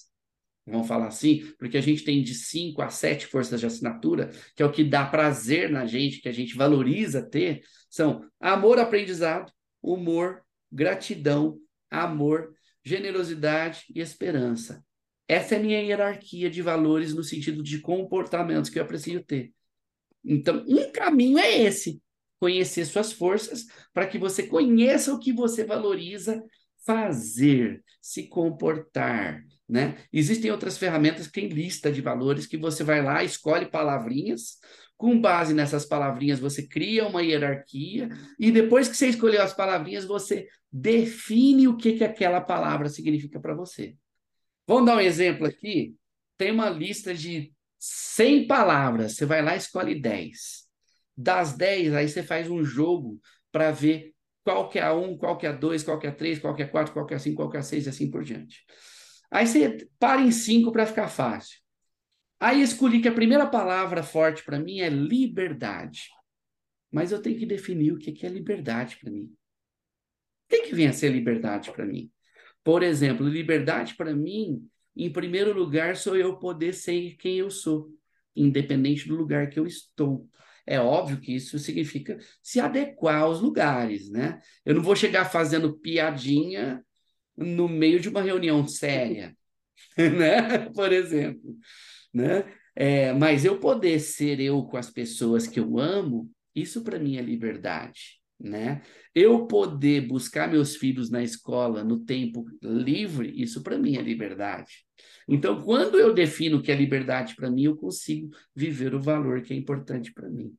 vamos 0.71 0.89
falar 0.89 1.09
assim, 1.09 1.53
porque 1.59 1.77
a 1.77 1.81
gente 1.81 2.05
tem 2.05 2.23
de 2.23 2.35
5 2.35 2.81
a 2.83 2.89
7 2.91 3.27
forças 3.27 3.61
de 3.61 3.67
assinatura, 3.67 4.31
que 4.55 4.63
é 4.63 4.67
o 4.67 4.73
que 4.73 4.85
dá 4.85 5.05
prazer 5.07 5.71
na 5.71 5.87
gente, 5.87 6.21
que 6.21 6.29
a 6.29 6.33
gente 6.33 6.57
valoriza 6.57 7.23
ter, 7.23 7.63
são 7.89 8.25
amor, 8.41 8.79
aprendizado, 8.79 9.53
humor, 9.83 10.43
gratidão, 10.71 11.59
amor, 11.91 12.55
generosidade 12.85 13.85
e 13.95 14.01
esperança. 14.01 14.85
Essa 15.27 15.55
é 15.55 15.59
a 15.59 15.61
minha 15.63 15.83
hierarquia 15.83 16.49
de 16.49 16.63
valores 16.63 17.15
no 17.15 17.23
sentido 17.23 17.63
de 17.63 17.81
comportamentos 17.81 18.71
que 18.71 18.81
eu 18.81 18.87
preciso 18.87 19.23
ter. 19.23 19.53
Então, 20.25 20.65
um 20.67 20.91
caminho 20.91 21.39
é 21.39 21.63
esse: 21.63 22.03
conhecer 22.39 22.85
suas 22.87 23.13
forças, 23.13 23.67
para 23.93 24.07
que 24.07 24.19
você 24.19 24.45
conheça 24.47 25.13
o 25.13 25.19
que 25.19 25.33
você 25.33 25.65
valoriza 25.65 26.43
fazer, 26.85 27.83
se 28.01 28.29
comportar. 28.29 29.43
Né? 29.69 29.97
Existem 30.13 30.51
outras 30.51 30.79
ferramentas 30.79 31.27
que 31.27 31.41
têm 31.41 31.49
lista 31.49 31.93
de 31.93 32.01
valores 32.01 32.47
que 32.47 32.57
você 32.57 32.83
vai 32.83 33.03
lá, 33.03 33.23
escolhe 33.23 33.67
palavrinhas, 33.67 34.59
com 34.97 35.21
base 35.21 35.55
nessas 35.55 35.87
palavrinhas 35.87 36.41
você 36.41 36.67
cria 36.67 37.07
uma 37.07 37.23
hierarquia, 37.23 38.09
e 38.39 38.51
depois 38.51 38.89
que 38.89 38.97
você 38.97 39.09
escolheu 39.09 39.43
as 39.43 39.55
palavrinhas, 39.55 40.05
você 40.05 40.49
define 40.73 41.69
o 41.69 41.77
que, 41.77 41.93
que 41.95 42.05
aquela 42.05 42.41
palavra 42.41 42.89
significa 42.89 43.39
para 43.39 43.55
você. 43.55 43.95
Vamos 44.67 44.87
dar 44.87 44.97
um 44.97 45.01
exemplo 45.01 45.47
aqui? 45.47 45.95
Tem 46.37 46.51
uma 46.51 46.69
lista 46.69 47.15
de 47.15 47.53
100 47.79 48.47
palavras, 48.47 49.15
você 49.15 49.25
vai 49.25 49.41
lá 49.41 49.55
e 49.55 49.59
escolhe 49.59 50.01
10. 50.01 50.67
Das 51.17 51.57
10, 51.57 51.95
aí 51.95 52.09
você 52.09 52.23
faz 52.23 52.51
um 52.51 52.65
jogo 52.65 53.21
para 53.53 53.71
ver 53.71 54.13
qual 54.49 54.67
que 54.67 54.79
é 54.79 54.83
a 54.83 54.95
1, 54.95 55.19
qual 55.19 55.37
que 55.37 55.45
é 55.45 55.51
a 55.51 55.53
2, 55.53 55.83
qual 55.83 55.99
que 55.99 56.07
é 56.07 56.11
a 56.11 56.15
3, 56.15 56.39
qual 56.39 56.55
que 56.55 56.63
é 56.63 56.65
a 56.65 56.69
4, 56.69 56.95
qual 56.95 57.05
que 57.05 57.13
é 57.13 57.19
a 57.19 57.21
5, 57.21 57.37
qual 57.37 57.51
que 57.51 57.59
é 57.59 57.61
a 57.61 57.63
6 57.63 57.85
e 57.85 57.89
assim 57.91 58.11
por 58.11 58.25
diante. 58.25 58.65
Aí 59.31 59.47
você 59.47 59.87
para 59.99 60.23
em 60.23 60.31
5 60.31 60.73
para 60.73 60.87
ficar 60.87 61.09
fácil. 61.09 61.59
Aí 62.41 62.63
escolhi 62.63 63.03
que 63.03 63.09
a 63.09 63.13
primeira 63.13 63.47
palavra 63.47 64.03
forte 64.03 64.43
para 64.43 64.59
mim 64.59 64.81
é 64.81 64.89
liberdade. 64.89 66.09
Mas 66.91 67.13
eu 67.13 67.21
tenho 67.21 67.39
que 67.39 67.45
definir 67.45 67.93
o 67.93 67.99
que 67.99 68.25
é 68.25 68.29
liberdade 68.31 68.97
para 68.97 69.11
mim. 69.11 69.31
Tem 70.49 70.63
que 70.63 70.75
vir 70.75 70.87
a 70.87 70.95
ser 70.95 71.11
liberdade 71.11 71.71
para 71.71 71.85
mim. 71.85 72.11
Por 72.65 72.83
exemplo, 72.83 73.29
liberdade 73.29 73.97
para 73.97 74.17
mim, 74.17 74.67
em 74.97 75.13
primeiro 75.13 75.53
lugar, 75.53 75.95
sou 75.95 76.17
eu 76.17 76.39
poder 76.39 76.73
ser 76.73 77.17
quem 77.19 77.37
eu 77.37 77.51
sou, 77.51 77.91
independente 78.35 79.07
do 79.07 79.15
lugar 79.15 79.51
que 79.51 79.61
eu 79.61 79.67
estou. 79.67 80.27
É 80.71 80.79
óbvio 80.79 81.19
que 81.19 81.35
isso 81.35 81.59
significa 81.59 82.19
se 82.43 82.61
adequar 82.61 83.23
aos 83.23 83.41
lugares, 83.41 84.11
né? 84.11 84.39
Eu 84.67 84.75
não 84.75 84.83
vou 84.83 84.95
chegar 84.95 85.25
fazendo 85.25 85.79
piadinha 85.79 86.85
no 87.37 87.67
meio 87.69 87.99
de 87.99 88.11
uma 88.11 88.21
reunião 88.21 88.67
séria, 88.69 89.35
né? 89.97 90.69
Por 90.75 90.93
exemplo, 90.93 91.57
né? 92.13 92.45
É, 92.77 93.13
mas 93.15 93.45
eu 93.47 93.59
poder 93.59 93.99
ser 93.99 94.41
eu 94.41 94.63
com 94.65 94.77
as 94.77 94.91
pessoas 94.91 95.47
que 95.47 95.59
eu 95.59 95.79
amo, 95.79 96.31
isso 96.55 96.85
para 96.85 96.99
mim 96.99 97.17
é 97.17 97.23
liberdade 97.23 98.18
né? 98.39 98.83
Eu 99.15 99.47
poder 99.47 100.07
buscar 100.07 100.49
meus 100.49 100.77
filhos 100.77 101.11
na 101.11 101.23
escola 101.23 101.83
no 101.83 102.05
tempo 102.05 102.47
livre, 102.63 103.33
isso 103.41 103.63
para 103.63 103.79
mim 103.79 103.97
é 103.97 104.03
liberdade. 104.03 104.87
Então, 105.27 105.63
quando 105.63 105.99
eu 105.99 106.15
defino 106.15 106.59
o 106.59 106.63
que 106.63 106.71
é 106.71 106.75
liberdade 106.75 107.35
para 107.35 107.51
mim, 107.51 107.65
eu 107.65 107.77
consigo 107.77 108.31
viver 108.55 108.95
o 108.95 109.01
valor 109.01 109.43
que 109.43 109.53
é 109.53 109.57
importante 109.57 110.13
para 110.13 110.29
mim. 110.29 110.55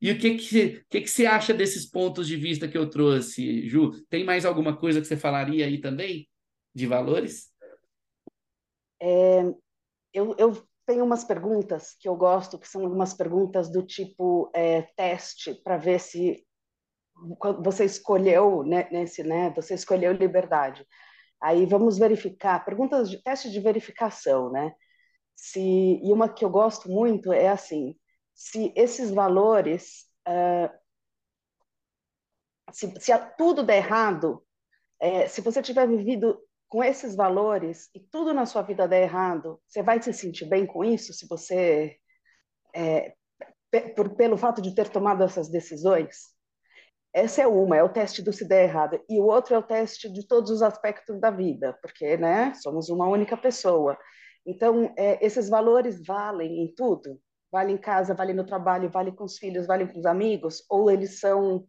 E 0.00 0.10
o 0.10 0.18
que 0.18 0.36
que, 0.36 0.84
que 0.88 1.00
que 1.00 1.10
você 1.10 1.26
acha 1.26 1.54
desses 1.54 1.88
pontos 1.88 2.26
de 2.26 2.36
vista 2.36 2.66
que 2.66 2.76
eu 2.76 2.90
trouxe, 2.90 3.68
Ju? 3.68 3.90
Tem 4.08 4.24
mais 4.24 4.44
alguma 4.44 4.76
coisa 4.76 5.00
que 5.00 5.06
você 5.06 5.16
falaria 5.16 5.64
aí 5.64 5.80
também 5.80 6.28
de 6.74 6.86
valores? 6.86 7.52
É, 9.00 9.42
eu, 10.12 10.34
eu 10.38 10.66
tenho 10.86 11.04
umas 11.04 11.24
perguntas 11.24 11.94
que 12.00 12.08
eu 12.08 12.16
gosto, 12.16 12.58
que 12.58 12.68
são 12.68 12.82
algumas 12.82 13.14
perguntas 13.14 13.70
do 13.70 13.82
tipo 13.82 14.50
é, 14.54 14.82
teste, 14.96 15.54
para 15.54 15.76
ver 15.76 16.00
se 16.00 16.44
você 17.62 17.84
escolheu 17.84 18.62
né, 18.64 18.88
nesse, 18.90 19.22
né? 19.22 19.50
Você 19.50 19.74
escolheu 19.74 20.12
liberdade. 20.12 20.86
Aí 21.40 21.66
vamos 21.66 21.98
verificar 21.98 22.64
perguntas 22.64 23.10
de 23.10 23.22
teste 23.22 23.50
de 23.50 23.60
verificação, 23.60 24.50
né? 24.50 24.74
Se 25.36 25.60
e 25.60 26.12
uma 26.12 26.28
que 26.28 26.44
eu 26.44 26.50
gosto 26.50 26.88
muito 26.88 27.32
é 27.32 27.48
assim: 27.48 27.96
se 28.34 28.72
esses 28.76 29.10
valores, 29.10 30.06
uh, 30.28 30.70
se, 32.72 32.92
se, 33.00 33.12
tudo 33.36 33.64
der 33.64 33.78
errado, 33.78 34.44
é, 35.00 35.28
se 35.28 35.40
você 35.40 35.62
tiver 35.62 35.86
vivido 35.88 36.38
com 36.68 36.82
esses 36.82 37.14
valores 37.14 37.90
e 37.94 38.00
tudo 38.00 38.32
na 38.32 38.46
sua 38.46 38.62
vida 38.62 38.88
der 38.88 39.02
errado, 39.02 39.60
você 39.66 39.82
vai 39.82 40.00
se 40.02 40.12
sentir 40.12 40.46
bem 40.46 40.66
com 40.66 40.84
isso? 40.84 41.12
Se 41.12 41.26
você 41.28 41.98
é, 42.74 43.14
por, 43.94 44.14
pelo 44.16 44.36
fato 44.36 44.60
de 44.60 44.74
ter 44.74 44.88
tomado 44.88 45.22
essas 45.24 45.48
decisões? 45.48 46.31
Essa 47.14 47.42
é 47.42 47.46
uma, 47.46 47.76
é 47.76 47.82
o 47.82 47.90
teste 47.90 48.22
do 48.22 48.32
se 48.32 48.46
der 48.46 48.64
errado. 48.64 48.98
E 49.08 49.20
o 49.20 49.24
outro 49.24 49.54
é 49.54 49.58
o 49.58 49.62
teste 49.62 50.10
de 50.10 50.26
todos 50.26 50.50
os 50.50 50.62
aspectos 50.62 51.20
da 51.20 51.30
vida, 51.30 51.78
porque 51.82 52.16
né, 52.16 52.54
somos 52.54 52.88
uma 52.88 53.06
única 53.06 53.36
pessoa. 53.36 53.98
Então, 54.46 54.92
é, 54.96 55.24
esses 55.24 55.48
valores 55.48 56.04
valem 56.04 56.64
em 56.64 56.74
tudo? 56.74 57.20
Vale 57.50 57.72
em 57.72 57.78
casa, 57.78 58.14
vale 58.14 58.32
no 58.32 58.46
trabalho, 58.46 58.90
vale 58.90 59.12
com 59.12 59.24
os 59.24 59.36
filhos, 59.36 59.66
vale 59.66 59.86
com 59.86 59.98
os 59.98 60.06
amigos? 60.06 60.64
Ou 60.70 60.90
eles 60.90 61.20
são 61.20 61.66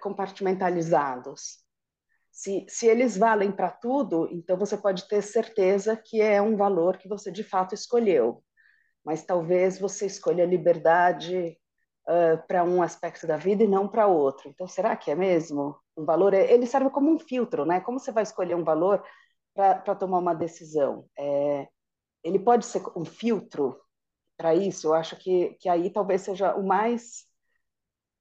compartimentalizados? 0.00 1.62
Se, 2.32 2.66
se 2.68 2.88
eles 2.88 3.16
valem 3.16 3.52
para 3.52 3.70
tudo, 3.70 4.28
então 4.32 4.56
você 4.58 4.76
pode 4.76 5.06
ter 5.08 5.22
certeza 5.22 5.96
que 5.96 6.20
é 6.20 6.42
um 6.42 6.56
valor 6.56 6.98
que 6.98 7.08
você 7.08 7.30
de 7.30 7.44
fato 7.44 7.76
escolheu. 7.76 8.42
Mas 9.04 9.24
talvez 9.24 9.78
você 9.78 10.06
escolha 10.06 10.44
liberdade 10.44 11.56
uh, 12.08 12.46
para 12.46 12.64
um 12.64 12.82
aspecto 12.82 13.26
da 13.26 13.36
vida 13.36 13.64
e 13.64 13.68
não 13.68 13.88
para 13.88 14.06
outro. 14.06 14.48
Então, 14.48 14.66
será 14.66 14.96
que 14.96 15.10
é 15.10 15.14
mesmo? 15.14 15.76
Um 15.96 16.04
valor, 16.04 16.34
ele 16.34 16.66
serve 16.66 16.90
como 16.90 17.10
um 17.10 17.18
filtro, 17.18 17.64
né? 17.64 17.80
Como 17.80 17.98
você 17.98 18.12
vai 18.12 18.22
escolher 18.22 18.54
um 18.54 18.64
valor 18.64 19.02
para 19.54 19.94
tomar 19.94 20.18
uma 20.18 20.34
decisão? 20.34 21.08
É, 21.18 21.68
ele 22.22 22.38
pode 22.38 22.66
ser 22.66 22.82
um 22.96 23.04
filtro 23.04 23.78
para 24.36 24.54
isso. 24.54 24.88
Eu 24.88 24.94
acho 24.94 25.16
que, 25.16 25.54
que 25.60 25.68
aí 25.68 25.90
talvez 25.90 26.22
seja 26.22 26.54
o 26.56 26.66
mais 26.66 27.26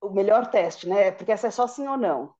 o 0.01 0.09
melhor 0.11 0.49
teste, 0.51 0.87
né? 0.87 1.11
Porque 1.11 1.31
essa 1.31 1.47
é 1.47 1.51
só 1.51 1.65
sim 1.65 1.87
ou 1.87 1.97
não. 1.97 2.33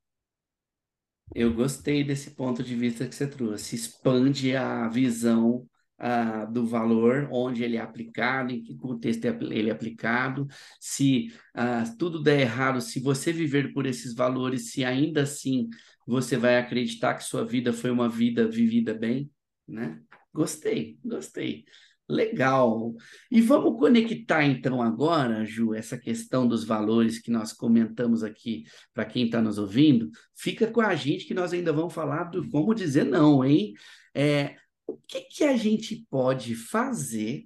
Eu 1.33 1.53
gostei 1.53 2.03
desse 2.03 2.31
ponto 2.31 2.62
de 2.62 2.75
vista 2.75 3.07
que 3.07 3.15
você 3.15 3.25
trouxe. 3.25 3.75
Expande 3.75 4.55
a 4.55 4.88
visão 4.89 5.65
ah, 6.05 6.43
do 6.43 6.65
valor, 6.65 7.29
onde 7.31 7.63
ele 7.63 7.77
é 7.77 7.79
aplicado, 7.79 8.51
em 8.51 8.62
que 8.62 8.75
contexto 8.75 9.24
ele 9.24 9.69
é 9.69 9.72
aplicado, 9.72 10.45
se 10.77 11.33
ah, 11.53 11.86
tudo 11.98 12.22
der 12.22 12.41
errado, 12.41 12.81
se 12.81 13.00
você 13.00 13.31
viver 13.31 13.72
por 13.74 13.86
esses 13.86 14.13
valores, 14.13 14.72
se 14.72 14.83
ainda 14.83 15.22
assim 15.24 15.69
você 16.05 16.36
vai 16.36 16.57
acreditar 16.57 17.13
que 17.13 17.24
sua 17.24 17.45
vida 17.45 17.72
foi 17.72 17.89
uma 17.89 18.10
vida 18.10 18.45
vivida 18.45 18.93
bem, 18.93 19.31
né? 19.65 20.01
Gostei, 20.33 21.00
gostei. 21.05 21.63
Legal. 22.10 22.93
E 23.31 23.39
vamos 23.39 23.79
conectar 23.79 24.43
então 24.43 24.81
agora, 24.81 25.45
Ju, 25.45 25.74
essa 25.74 25.98
questão 25.98 26.45
dos 26.45 26.65
valores 26.65 27.17
que 27.17 27.31
nós 27.31 27.53
comentamos 27.53 28.24
aqui 28.25 28.65
para 28.93 29.05
quem 29.05 29.25
está 29.25 29.41
nos 29.41 29.57
ouvindo. 29.57 30.10
Fica 30.36 30.67
com 30.67 30.81
a 30.81 30.93
gente 30.95 31.25
que 31.25 31.33
nós 31.33 31.53
ainda 31.53 31.72
vamos 31.72 31.93
falar 31.93 32.25
do 32.25 32.45
como 32.50 32.75
dizer 32.75 33.05
não, 33.05 33.45
hein? 33.45 33.74
É, 34.13 34.57
o 34.87 34.97
que, 34.97 35.21
que 35.21 35.43
a 35.43 35.55
gente 35.55 36.05
pode 36.09 36.55
fazer 36.55 37.45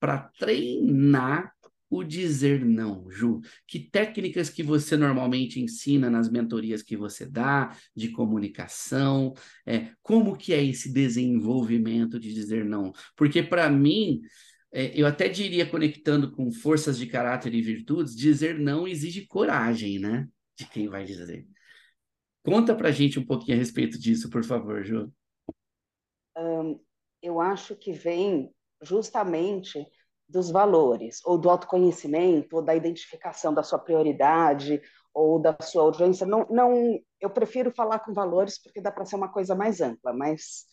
para 0.00 0.18
treinar 0.38 1.52
o 1.90 2.04
dizer 2.04 2.64
não, 2.64 3.10
Ju? 3.10 3.40
Que 3.66 3.78
técnicas 3.78 4.50
que 4.50 4.62
você 4.62 4.96
normalmente 4.96 5.60
ensina 5.60 6.10
nas 6.10 6.30
mentorias 6.30 6.82
que 6.82 6.96
você 6.96 7.24
dá 7.26 7.74
de 7.96 8.10
comunicação? 8.10 9.34
É, 9.64 9.90
como 10.02 10.36
que 10.36 10.52
é 10.52 10.62
esse 10.62 10.92
desenvolvimento 10.92 12.18
de 12.18 12.32
dizer 12.32 12.64
não? 12.64 12.92
Porque 13.16 13.42
para 13.42 13.70
mim, 13.70 14.20
é, 14.70 14.92
eu 15.00 15.06
até 15.06 15.28
diria 15.28 15.66
conectando 15.66 16.30
com 16.30 16.50
forças 16.52 16.98
de 16.98 17.06
caráter 17.06 17.54
e 17.54 17.62
virtudes, 17.62 18.14
dizer 18.14 18.58
não 18.58 18.86
exige 18.86 19.26
coragem, 19.26 19.98
né? 19.98 20.28
De 20.58 20.66
quem 20.68 20.88
vai 20.88 21.04
dizer. 21.04 21.46
Conta 22.42 22.74
para 22.74 22.90
gente 22.90 23.18
um 23.18 23.24
pouquinho 23.24 23.56
a 23.56 23.60
respeito 23.60 23.98
disso, 23.98 24.28
por 24.28 24.44
favor, 24.44 24.84
Ju. 24.84 25.12
Um, 26.38 26.80
eu 27.20 27.40
acho 27.40 27.74
que 27.76 27.92
vem 27.92 28.54
justamente 28.80 29.84
dos 30.28 30.50
valores, 30.50 31.20
ou 31.24 31.38
do 31.38 31.50
autoconhecimento, 31.50 32.56
ou 32.56 32.62
da 32.62 32.74
identificação 32.74 33.52
da 33.52 33.62
sua 33.62 33.78
prioridade, 33.78 34.80
ou 35.12 35.40
da 35.40 35.56
sua 35.62 35.84
urgência. 35.84 36.26
Não, 36.26 36.46
não, 36.50 36.98
eu 37.20 37.30
prefiro 37.30 37.72
falar 37.72 38.00
com 38.00 38.12
valores 38.12 38.62
porque 38.62 38.80
dá 38.80 38.92
para 38.92 39.04
ser 39.04 39.16
uma 39.16 39.32
coisa 39.32 39.54
mais 39.54 39.80
ampla, 39.80 40.12
mas 40.12 40.64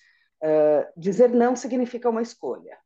uh, 0.43 0.85
dizer 0.95 1.29
não 1.29 1.55
significa 1.55 2.09
uma 2.09 2.21
escolha. 2.21 2.77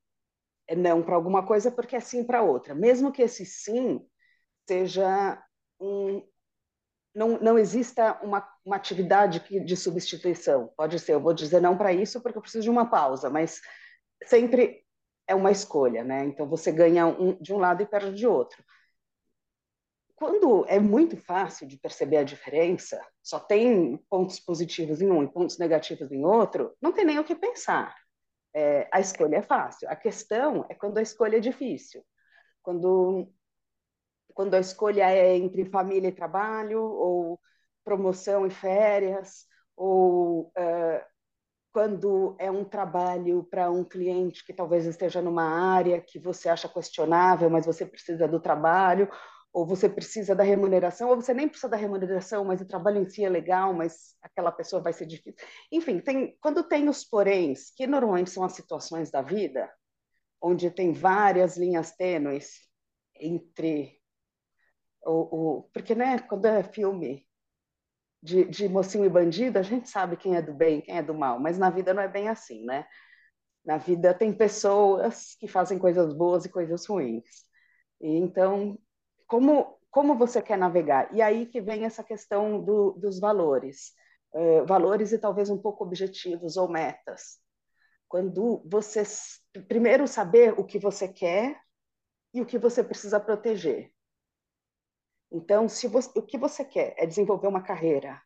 É 0.67 0.75
não 0.75 1.01
para 1.01 1.15
alguma 1.15 1.45
coisa 1.45 1.71
porque 1.71 1.95
é 1.95 2.00
sim 2.00 2.24
para 2.24 2.43
outra. 2.43 2.75
Mesmo 2.75 3.12
que 3.12 3.24
esse 3.24 3.45
sim 3.45 4.00
seja 4.67 5.41
um. 5.79 6.24
Não, 7.13 7.39
não 7.39 7.58
exista 7.58 8.20
uma, 8.22 8.48
uma 8.63 8.75
atividade 8.75 9.44
de 9.63 9.75
substituição. 9.75 10.72
Pode 10.78 11.00
ser, 11.00 11.13
eu 11.13 11.20
vou 11.20 11.34
dizer 11.34 11.62
não 11.62 11.78
para 11.78 11.92
isso 11.92 12.22
porque 12.22 12.38
eu 12.38 12.42
preciso 12.42 12.63
de 12.63 12.70
uma 12.70 12.89
pausa, 12.89 13.30
mas 13.30 13.62
sempre 14.24 14.84
é 15.28 15.36
uma 15.36 15.51
escolha, 15.51 16.04
né? 16.04 16.25
Então 16.25 16.48
você 16.48 16.72
ganha 16.72 17.06
um, 17.06 17.34
de 17.42 17.54
um 17.54 17.58
lado 17.58 17.84
e 17.84 17.86
perde 17.86 18.16
de 18.16 18.28
outro. 18.28 18.63
Quando 20.16 20.66
é 20.68 20.80
muito 20.80 21.16
fácil 21.16 21.66
de 21.66 21.78
perceber 21.78 22.18
a 22.18 22.24
diferença, 22.24 23.00
só 23.24 23.39
tem 23.39 23.96
pontos 24.10 24.39
positivos 24.39 25.01
em 25.01 25.10
um 25.10 25.24
e 25.24 25.32
pontos 25.32 25.58
negativos 25.58 26.12
em 26.12 26.25
outro, 26.25 26.75
não 26.82 26.92
tem 26.92 27.06
nem 27.06 27.20
o 27.20 27.24
que 27.24 27.36
pensar. 27.36 27.96
É, 28.54 28.89
a 28.92 29.00
escolha 29.00 29.38
é 29.38 29.42
fácil. 29.42 29.89
A 29.89 29.96
questão 29.96 30.66
é 30.70 30.74
quando 30.74 30.98
a 30.98 31.01
escolha 31.01 31.38
é 31.38 31.39
difícil. 31.39 32.04
Quando, 32.62 33.32
quando 34.39 34.53
a 34.53 34.60
escolha 34.62 35.12
é 35.12 35.36
entre 35.36 35.65
família 35.65 36.08
e 36.08 36.13
trabalho, 36.13 36.81
ou 36.81 37.38
promoção 37.84 38.48
e 38.48 38.50
férias, 38.50 39.46
ou 39.75 40.43
uh, 40.58 41.03
quando 41.74 42.38
é 42.39 42.50
um 42.50 42.63
trabalho 42.63 43.43
para 43.51 43.69
um 43.69 43.84
cliente 43.84 44.46
que 44.46 44.53
talvez 44.53 44.86
esteja 44.86 45.22
numa 45.22 45.43
área 45.43 46.00
que 46.00 46.17
você 46.17 46.48
acha 46.48 46.69
questionável, 46.69 47.50
mas 47.50 47.65
você 47.65 47.86
precisa 47.86 48.29
do 48.29 48.39
trabalho, 48.39 49.10
ou 49.51 49.65
você 49.65 49.89
precisa 49.89 50.34
da 50.34 50.43
remuneração, 50.46 51.10
ou 51.10 51.17
você 51.17 51.34
nem 51.34 51.50
precisa 51.50 51.67
da 51.67 51.75
remuneração, 51.75 52.46
mas 52.46 52.62
o 52.62 52.65
trabalho 52.65 53.01
em 53.01 53.10
si 53.10 53.25
é 53.25 53.29
legal, 53.29 53.74
mas 53.74 54.15
aquela 54.22 54.53
pessoa 54.53 54.81
vai 54.81 54.93
ser 54.93 55.05
difícil. 55.05 55.36
Enfim, 55.69 56.00
tem, 56.00 56.38
quando 56.39 56.63
tem 56.63 56.88
os 56.88 57.03
poréns, 57.03 57.72
que 57.72 57.86
normalmente 57.86 58.29
são 58.29 58.46
as 58.46 58.53
situações 58.53 59.12
da 59.12 59.22
vida, 59.22 59.69
onde 60.41 60.72
tem 60.72 60.93
várias 60.93 61.58
linhas 61.58 61.91
tênues 61.91 62.53
entre 63.19 63.98
o, 65.05 65.59
o 65.59 65.63
porque 65.73 65.95
né, 65.95 66.19
quando 66.19 66.45
é 66.45 66.63
filme 66.63 67.27
de, 68.21 68.45
de 68.45 68.67
mocinho 68.67 69.05
e 69.05 69.09
bandido, 69.09 69.59
a 69.59 69.62
gente 69.62 69.89
sabe 69.89 70.17
quem 70.17 70.35
é 70.35 70.41
do 70.41 70.53
bem, 70.53 70.81
quem 70.81 70.97
é 70.97 71.03
do 71.03 71.13
mal, 71.13 71.39
mas 71.39 71.57
na 71.57 71.69
vida 71.69 71.93
não 71.93 72.03
é 72.03 72.07
bem 72.07 72.27
assim, 72.27 72.65
né? 72.65 72.85
Na 73.65 73.77
vida 73.77 74.13
tem 74.13 74.33
pessoas 74.33 75.35
que 75.39 75.47
fazem 75.47 75.77
coisas 75.79 76.13
boas 76.13 76.45
e 76.45 76.49
coisas 76.49 76.85
ruins. 76.85 77.23
E, 78.01 78.17
então, 78.17 78.77
como 79.27 79.79
como 79.91 80.15
você 80.15 80.41
quer 80.41 80.57
navegar? 80.57 81.13
E 81.13 81.21
aí 81.21 81.45
que 81.45 81.62
vem 81.62 81.83
essa 81.85 82.03
questão 82.03 82.63
do, 82.63 82.91
dos 82.93 83.19
valores, 83.19 83.93
uh, 84.33 84.65
valores 84.65 85.12
e 85.12 85.17
talvez 85.17 85.49
um 85.49 85.57
pouco 85.57 85.83
objetivos 85.83 86.57
ou 86.57 86.69
metas. 86.69 87.39
Quando 88.07 88.63
você 88.65 89.03
primeiro 89.67 90.07
saber 90.07 90.53
o 90.59 90.63
que 90.63 90.79
você 90.79 91.07
quer 91.07 91.59
e 92.33 92.41
o 92.41 92.45
que 92.45 92.57
você 92.57 92.83
precisa 92.83 93.19
proteger. 93.19 93.91
Então, 95.32 95.70
se 95.70 95.88
você, 95.88 96.10
o 96.18 96.24
que 96.24 96.38
você 96.38 96.65
quer 96.65 96.96
é 96.98 97.06
desenvolver 97.06 97.48
uma 97.48 97.62
carreira 97.62 98.22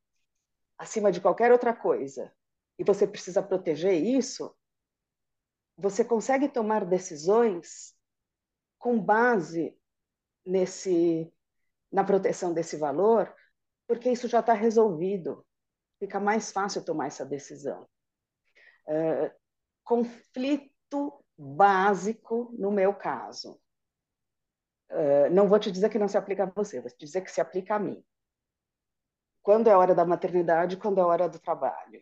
acima 0.77 1.11
de 1.11 1.19
qualquer 1.19 1.51
outra 1.51 1.73
coisa 1.75 2.33
e 2.79 2.83
você 2.83 3.05
precisa 3.05 3.43
proteger 3.43 3.93
isso, 3.93 4.55
você 5.77 6.03
consegue 6.05 6.47
tomar 6.47 6.85
decisões 6.85 7.95
com 8.77 8.99
base 8.99 9.77
nesse 10.45 11.31
na 11.91 12.03
proteção 12.03 12.51
desse 12.51 12.75
valor, 12.75 13.31
porque 13.87 14.09
isso 14.09 14.27
já 14.27 14.39
está 14.39 14.53
resolvido. 14.53 15.45
Fica 15.99 16.19
mais 16.19 16.51
fácil 16.51 16.83
tomar 16.83 17.05
essa 17.05 17.23
decisão. 17.23 17.87
Uh, 18.87 19.31
conflito 19.83 21.23
básico 21.37 22.51
no 22.57 22.71
meu 22.71 22.95
caso 22.95 23.61
não 25.31 25.47
vou 25.47 25.59
te 25.59 25.71
dizer 25.71 25.89
que 25.89 25.99
não 25.99 26.07
se 26.07 26.17
aplica 26.17 26.43
a 26.43 26.47
você, 26.47 26.79
vou 26.79 26.89
te 26.89 26.97
dizer 26.99 27.21
que 27.21 27.31
se 27.31 27.41
aplica 27.41 27.75
a 27.75 27.79
mim. 27.79 28.03
Quando 29.41 29.69
é 29.69 29.75
hora 29.75 29.93
da 29.93 30.05
maternidade, 30.05 30.77
quando 30.77 30.99
é 30.99 31.03
hora 31.03 31.27
do 31.27 31.39
trabalho. 31.39 32.01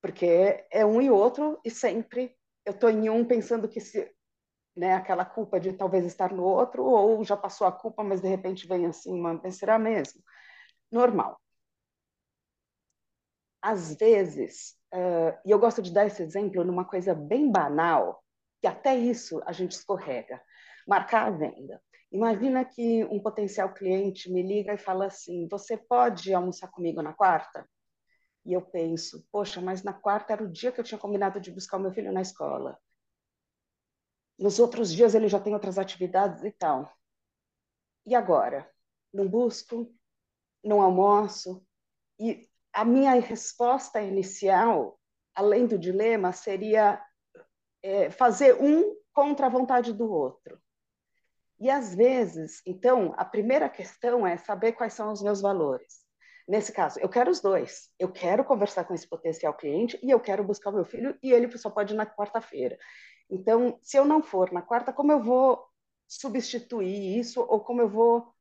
Porque 0.00 0.66
é 0.70 0.84
um 0.84 1.00
e 1.00 1.10
outro, 1.10 1.60
e 1.64 1.70
sempre 1.70 2.36
eu 2.64 2.72
estou 2.72 2.90
em 2.90 3.08
um 3.08 3.24
pensando 3.24 3.68
que 3.68 3.80
se. 3.80 4.10
Né, 4.74 4.94
aquela 4.94 5.24
culpa 5.26 5.60
de 5.60 5.74
talvez 5.74 6.06
estar 6.06 6.32
no 6.32 6.44
outro, 6.44 6.82
ou 6.82 7.22
já 7.22 7.36
passou 7.36 7.66
a 7.66 7.72
culpa, 7.72 8.02
mas 8.02 8.22
de 8.22 8.28
repente 8.28 8.66
vem 8.66 8.86
assim, 8.86 9.20
mas 9.20 9.56
será 9.56 9.78
mesmo? 9.78 10.22
Normal. 10.90 11.38
Às 13.60 13.94
vezes, 13.96 14.74
uh, 14.94 15.38
e 15.44 15.50
eu 15.50 15.58
gosto 15.58 15.82
de 15.82 15.92
dar 15.92 16.06
esse 16.06 16.22
exemplo 16.22 16.64
numa 16.64 16.86
coisa 16.86 17.14
bem 17.14 17.52
banal, 17.52 18.24
que 18.62 18.66
até 18.66 18.96
isso 18.96 19.42
a 19.44 19.52
gente 19.52 19.72
escorrega 19.72 20.40
marcar 20.86 21.26
a 21.26 21.30
venda. 21.30 21.80
Imagina 22.12 22.62
que 22.62 23.04
um 23.06 23.18
potencial 23.18 23.72
cliente 23.72 24.30
me 24.30 24.42
liga 24.42 24.74
e 24.74 24.78
fala 24.78 25.06
assim: 25.06 25.48
Você 25.50 25.78
pode 25.78 26.32
almoçar 26.34 26.68
comigo 26.70 27.00
na 27.00 27.14
quarta? 27.14 27.66
E 28.44 28.52
eu 28.52 28.60
penso: 28.60 29.26
Poxa, 29.32 29.62
mas 29.62 29.82
na 29.82 29.94
quarta 29.94 30.34
era 30.34 30.44
o 30.44 30.50
dia 30.50 30.70
que 30.70 30.78
eu 30.78 30.84
tinha 30.84 30.98
combinado 30.98 31.40
de 31.40 31.50
buscar 31.50 31.78
o 31.78 31.80
meu 31.80 31.90
filho 31.90 32.12
na 32.12 32.20
escola. 32.20 32.78
Nos 34.38 34.58
outros 34.58 34.92
dias 34.92 35.14
ele 35.14 35.26
já 35.26 35.40
tem 35.40 35.54
outras 35.54 35.78
atividades 35.78 36.44
e 36.44 36.52
tal. 36.52 36.92
E 38.04 38.14
agora? 38.14 38.70
Não 39.12 39.26
busco, 39.26 39.90
não 40.62 40.82
almoço. 40.82 41.64
E 42.20 42.46
a 42.74 42.84
minha 42.84 43.12
resposta 43.20 44.02
inicial, 44.02 45.00
além 45.34 45.66
do 45.66 45.78
dilema, 45.78 46.32
seria 46.32 47.02
é, 47.82 48.10
fazer 48.10 48.60
um 48.60 48.96
contra 49.14 49.46
a 49.46 49.50
vontade 49.50 49.94
do 49.94 50.10
outro. 50.10 50.60
E 51.62 51.70
às 51.70 51.94
vezes, 51.94 52.60
então, 52.66 53.14
a 53.16 53.24
primeira 53.24 53.68
questão 53.68 54.26
é 54.26 54.36
saber 54.36 54.72
quais 54.72 54.94
são 54.94 55.12
os 55.12 55.22
meus 55.22 55.40
valores. 55.40 56.00
Nesse 56.48 56.72
caso, 56.72 56.98
eu 56.98 57.08
quero 57.08 57.30
os 57.30 57.40
dois. 57.40 57.88
Eu 57.96 58.10
quero 58.10 58.44
conversar 58.44 58.82
com 58.82 58.92
esse 58.92 59.08
potencial 59.08 59.54
cliente 59.54 59.96
e 60.02 60.10
eu 60.10 60.18
quero 60.18 60.42
buscar 60.42 60.70
o 60.70 60.72
meu 60.72 60.84
filho 60.84 61.16
e 61.22 61.32
ele 61.32 61.56
só 61.56 61.70
pode 61.70 61.94
ir 61.94 61.96
na 61.96 62.04
quarta-feira. 62.04 62.76
Então, 63.30 63.78
se 63.80 63.96
eu 63.96 64.04
não 64.04 64.24
for 64.24 64.50
na 64.50 64.60
quarta, 64.60 64.92
como 64.92 65.12
eu 65.12 65.22
vou 65.22 65.64
substituir 66.08 67.16
isso 67.20 67.40
ou 67.40 67.60
como 67.60 67.80
eu 67.80 67.88
vou 67.88 68.34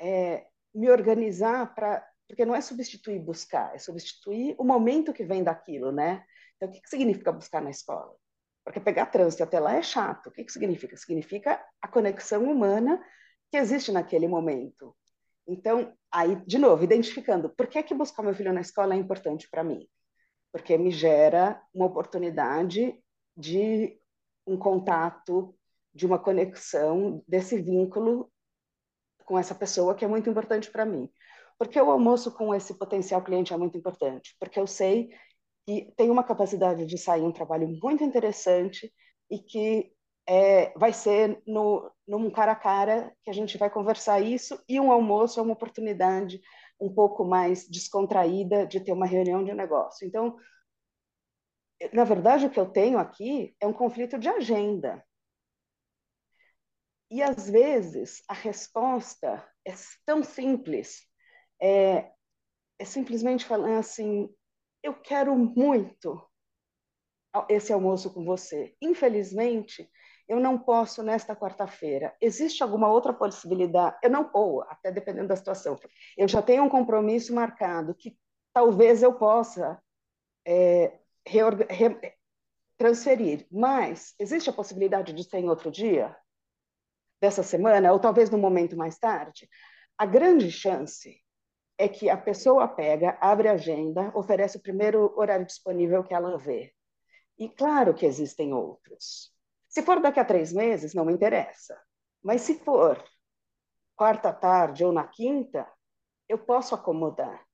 é, 0.00 0.46
me 0.72 0.88
organizar 0.88 1.74
para. 1.74 2.08
Porque 2.28 2.44
não 2.44 2.54
é 2.54 2.60
substituir 2.60 3.18
buscar, 3.18 3.74
é 3.74 3.78
substituir 3.78 4.54
o 4.56 4.62
momento 4.62 5.12
que 5.12 5.24
vem 5.24 5.42
daquilo, 5.42 5.90
né? 5.90 6.24
Então, 6.54 6.68
o 6.68 6.72
que, 6.72 6.80
que 6.80 6.88
significa 6.88 7.32
buscar 7.32 7.60
na 7.60 7.70
escola? 7.70 8.14
Porque 8.64 8.80
pegar 8.80 9.06
trânsito 9.06 9.42
até 9.42 9.58
lá 9.58 9.74
é 9.74 9.82
chato. 9.82 10.28
O 10.28 10.30
que, 10.30 10.44
que 10.44 10.52
significa? 10.52 10.96
Significa 10.96 11.64
a 11.80 11.88
conexão 11.88 12.44
humana 12.44 13.02
que 13.50 13.56
existe 13.56 13.90
naquele 13.90 14.28
momento. 14.28 14.94
Então, 15.46 15.92
aí, 16.12 16.36
de 16.46 16.58
novo, 16.58 16.84
identificando 16.84 17.50
por 17.50 17.66
que, 17.66 17.82
que 17.82 17.94
buscar 17.94 18.22
meu 18.22 18.34
filho 18.34 18.52
na 18.52 18.60
escola 18.60 18.94
é 18.94 18.98
importante 18.98 19.48
para 19.50 19.64
mim? 19.64 19.88
Porque 20.52 20.76
me 20.78 20.90
gera 20.90 21.60
uma 21.74 21.86
oportunidade 21.86 22.94
de 23.36 23.98
um 24.46 24.56
contato, 24.56 25.54
de 25.92 26.06
uma 26.06 26.18
conexão, 26.18 27.22
desse 27.26 27.60
vínculo 27.60 28.30
com 29.24 29.38
essa 29.38 29.54
pessoa 29.54 29.94
que 29.94 30.04
é 30.04 30.08
muito 30.08 30.28
importante 30.28 30.70
para 30.70 30.84
mim. 30.84 31.08
Porque 31.58 31.80
o 31.80 31.90
almoço 31.90 32.32
com 32.32 32.54
esse 32.54 32.74
potencial 32.74 33.22
cliente 33.22 33.52
é 33.52 33.56
muito 33.56 33.76
importante? 33.76 34.34
Porque 34.38 34.58
eu 34.58 34.66
sei 34.66 35.10
que 35.66 35.92
tem 35.96 36.10
uma 36.10 36.24
capacidade 36.24 36.86
de 36.86 36.98
sair 36.98 37.22
um 37.22 37.32
trabalho 37.32 37.68
muito 37.82 38.02
interessante 38.02 38.92
e 39.30 39.38
que 39.38 39.92
é, 40.26 40.72
vai 40.78 40.92
ser 40.92 41.42
no, 41.46 41.90
num 42.06 42.30
cara 42.30 42.52
a 42.52 42.56
cara 42.56 43.14
que 43.22 43.30
a 43.30 43.32
gente 43.32 43.58
vai 43.58 43.70
conversar 43.70 44.20
isso 44.20 44.62
e 44.68 44.78
um 44.78 44.92
almoço 44.92 45.40
é 45.40 45.42
uma 45.42 45.54
oportunidade 45.54 46.40
um 46.80 46.92
pouco 46.92 47.24
mais 47.24 47.68
descontraída 47.68 48.66
de 48.66 48.80
ter 48.80 48.92
uma 48.92 49.06
reunião 49.06 49.44
de 49.44 49.52
negócio. 49.52 50.06
Então, 50.06 50.36
na 51.92 52.04
verdade, 52.04 52.46
o 52.46 52.50
que 52.50 52.60
eu 52.60 52.70
tenho 52.70 52.98
aqui 52.98 53.54
é 53.60 53.66
um 53.66 53.72
conflito 53.72 54.18
de 54.18 54.28
agenda. 54.28 55.04
E 57.10 57.22
às 57.22 57.50
vezes 57.50 58.22
a 58.28 58.34
resposta 58.34 59.44
é 59.66 59.72
tão 60.06 60.22
simples, 60.22 61.02
é, 61.60 62.08
é 62.78 62.84
simplesmente 62.84 63.44
falando 63.44 63.78
assim: 63.78 64.28
eu 64.82 64.94
quero 64.94 65.36
muito 65.36 66.20
esse 67.48 67.72
almoço 67.72 68.12
com 68.12 68.24
você. 68.24 68.74
Infelizmente, 68.80 69.88
eu 70.28 70.38
não 70.40 70.58
posso 70.58 71.02
nesta 71.02 71.34
quarta-feira. 71.34 72.14
Existe 72.20 72.62
alguma 72.62 72.88
outra 72.88 73.12
possibilidade? 73.12 73.98
Eu 74.02 74.10
não, 74.10 74.30
ou 74.32 74.62
até 74.62 74.90
dependendo 74.90 75.28
da 75.28 75.36
situação. 75.36 75.78
Eu 76.16 76.28
já 76.28 76.40
tenho 76.40 76.64
um 76.64 76.68
compromisso 76.68 77.34
marcado 77.34 77.94
que 77.94 78.16
talvez 78.52 79.02
eu 79.02 79.12
possa 79.14 79.80
é, 80.46 80.98
transferir, 82.76 83.46
mas 83.50 84.14
existe 84.18 84.48
a 84.48 84.52
possibilidade 84.52 85.12
de 85.12 85.24
ser 85.24 85.38
em 85.38 85.48
outro 85.48 85.70
dia 85.70 86.16
dessa 87.20 87.42
semana, 87.42 87.92
ou 87.92 88.00
talvez 88.00 88.30
no 88.30 88.38
momento 88.38 88.76
mais 88.76 88.98
tarde? 88.98 89.48
A 89.98 90.06
grande 90.06 90.50
chance 90.50 91.20
é 91.80 91.88
que 91.88 92.10
a 92.10 92.16
pessoa 92.16 92.68
pega, 92.68 93.16
abre 93.22 93.48
a 93.48 93.52
agenda, 93.52 94.12
oferece 94.14 94.58
o 94.58 94.62
primeiro 94.62 95.18
horário 95.18 95.46
disponível 95.46 96.04
que 96.04 96.12
ela 96.12 96.36
vê. 96.36 96.74
E 97.38 97.48
claro 97.48 97.94
que 97.94 98.04
existem 98.04 98.52
outros. 98.52 99.32
Se 99.66 99.80
for 99.80 99.98
daqui 99.98 100.20
a 100.20 100.24
três 100.24 100.52
meses, 100.52 100.92
não 100.92 101.06
me 101.06 101.12
interessa. 101.14 101.80
Mas 102.22 102.42
se 102.42 102.58
for 102.58 103.02
quarta 103.96 104.30
tarde 104.30 104.84
ou 104.84 104.92
na 104.92 105.06
quinta, 105.06 105.66
eu 106.28 106.38
posso 106.38 106.74
acomodar. 106.74 107.46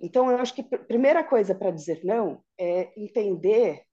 Então, 0.00 0.30
eu 0.30 0.38
acho 0.38 0.54
que 0.54 0.72
a 0.72 0.78
primeira 0.78 1.24
coisa 1.24 1.56
para 1.56 1.72
dizer 1.72 2.04
não 2.04 2.40
é 2.56 2.92
entender 2.96 3.84